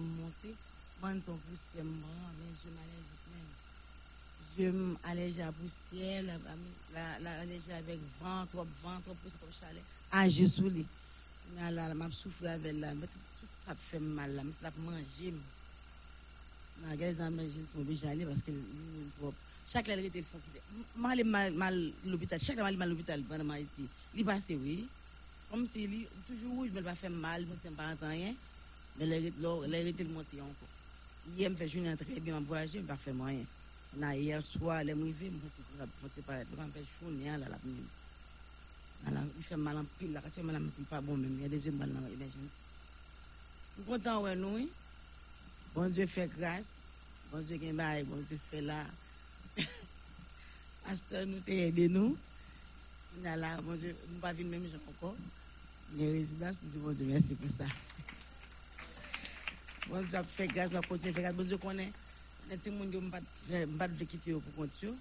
[1.22, 3.52] son poussière, mais je m'allergique même.
[4.58, 4.70] Je
[5.04, 6.24] m'allergie à poussière,
[6.94, 8.46] la, la, allergie avec vent,
[9.02, 9.84] trop poussière, chalet.
[10.12, 10.86] Ah, j'ai saoulé.
[11.56, 12.10] Là, là, m'a
[12.48, 14.72] avec la, tout ça fait mal, là, mais ça.
[16.84, 18.52] Je regarde dans je obligé d'aller parce que.
[19.68, 20.24] Chaque fois, il.
[20.96, 23.86] Mal mal mal l'hôpital, chaque fois, mal l'hôpital Haïti.
[24.14, 24.24] Il
[24.56, 24.88] oui.
[25.50, 28.38] kom se li, toujou ouj, mwen pa fèm mal, mwen se mpa antan yen,
[28.98, 30.72] men lè rete l monte yon kon.
[31.34, 33.48] Yè m fè jounen tre, bi m voyaje, m pa fèm anyen.
[34.02, 35.40] Na yè swa, lè m wive, m
[36.02, 37.86] fote paret, m fè jounen la la pnimi.
[39.06, 41.62] Y fèm mal an pil la, kase m an mèm pa bon mèm, yè de
[41.62, 42.62] zè m bal nan emerjensi.
[43.80, 44.62] M kontan wè nou,
[45.74, 46.72] bon zè fè kras,
[47.32, 48.84] bon zè gen bay, bon zè fè la,
[50.92, 52.14] ashton nou te yè de nou,
[53.16, 55.14] Fina la, mon dieu, mou pa vin mèm jok anko.
[55.96, 57.68] Mè rezidans, di bon dieu, mersi pou sa.
[59.88, 61.38] Bon dieu ap fè grâs, wap konti fè grâs.
[61.38, 61.86] Bon dieu konè,
[62.50, 64.92] nè ti moun yo mbat vle kite yo pou konti yo.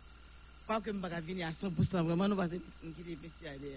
[0.68, 3.74] Pa wak mba ka vini a 100%, vreman nou basè mkite pesi a de.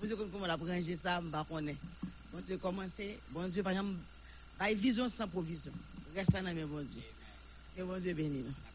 [0.00, 1.76] Bon dieu kon kon mwen ap range sa, mba konè.
[2.32, 4.00] Bon dieu komanse, bon dieu, par exemple,
[4.56, 5.76] bay vizyon san provizyon.
[6.16, 7.04] Resta nan mè bon dieu.
[7.76, 8.73] Mè bon dieu beni nou.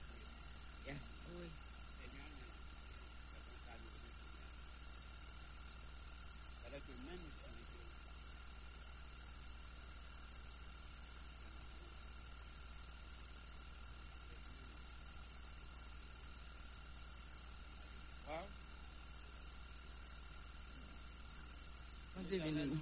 [22.30, 22.78] Dieu bénisse.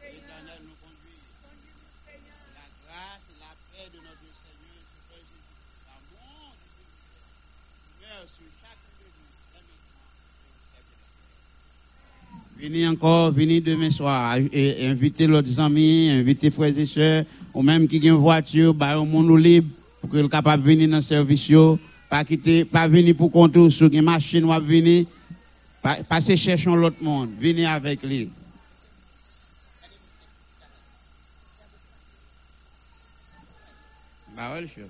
[0.00, 1.20] L'Éternel nous conduit.
[2.54, 4.80] La grâce et la paix de notre Seigneur
[5.12, 5.44] Jésus,
[5.84, 6.80] l'amour de
[8.00, 9.28] Dieu, sur chacun de nous,
[12.58, 17.86] Venez encore, venez demain soir, et invitez l'autre amis, invitez frères et sœurs, ou même
[17.86, 19.68] qui ont une voiture, bah, au monde libre,
[20.00, 21.52] pour qu'ils soient capables de venir dans le service,
[22.08, 25.04] pas quitter, pas venir pour compter sur une machine ou venir,
[26.08, 27.30] Passez cherchons l'autre monde.
[27.38, 28.30] Venez avec lui.
[34.34, 34.82] Parole chaud.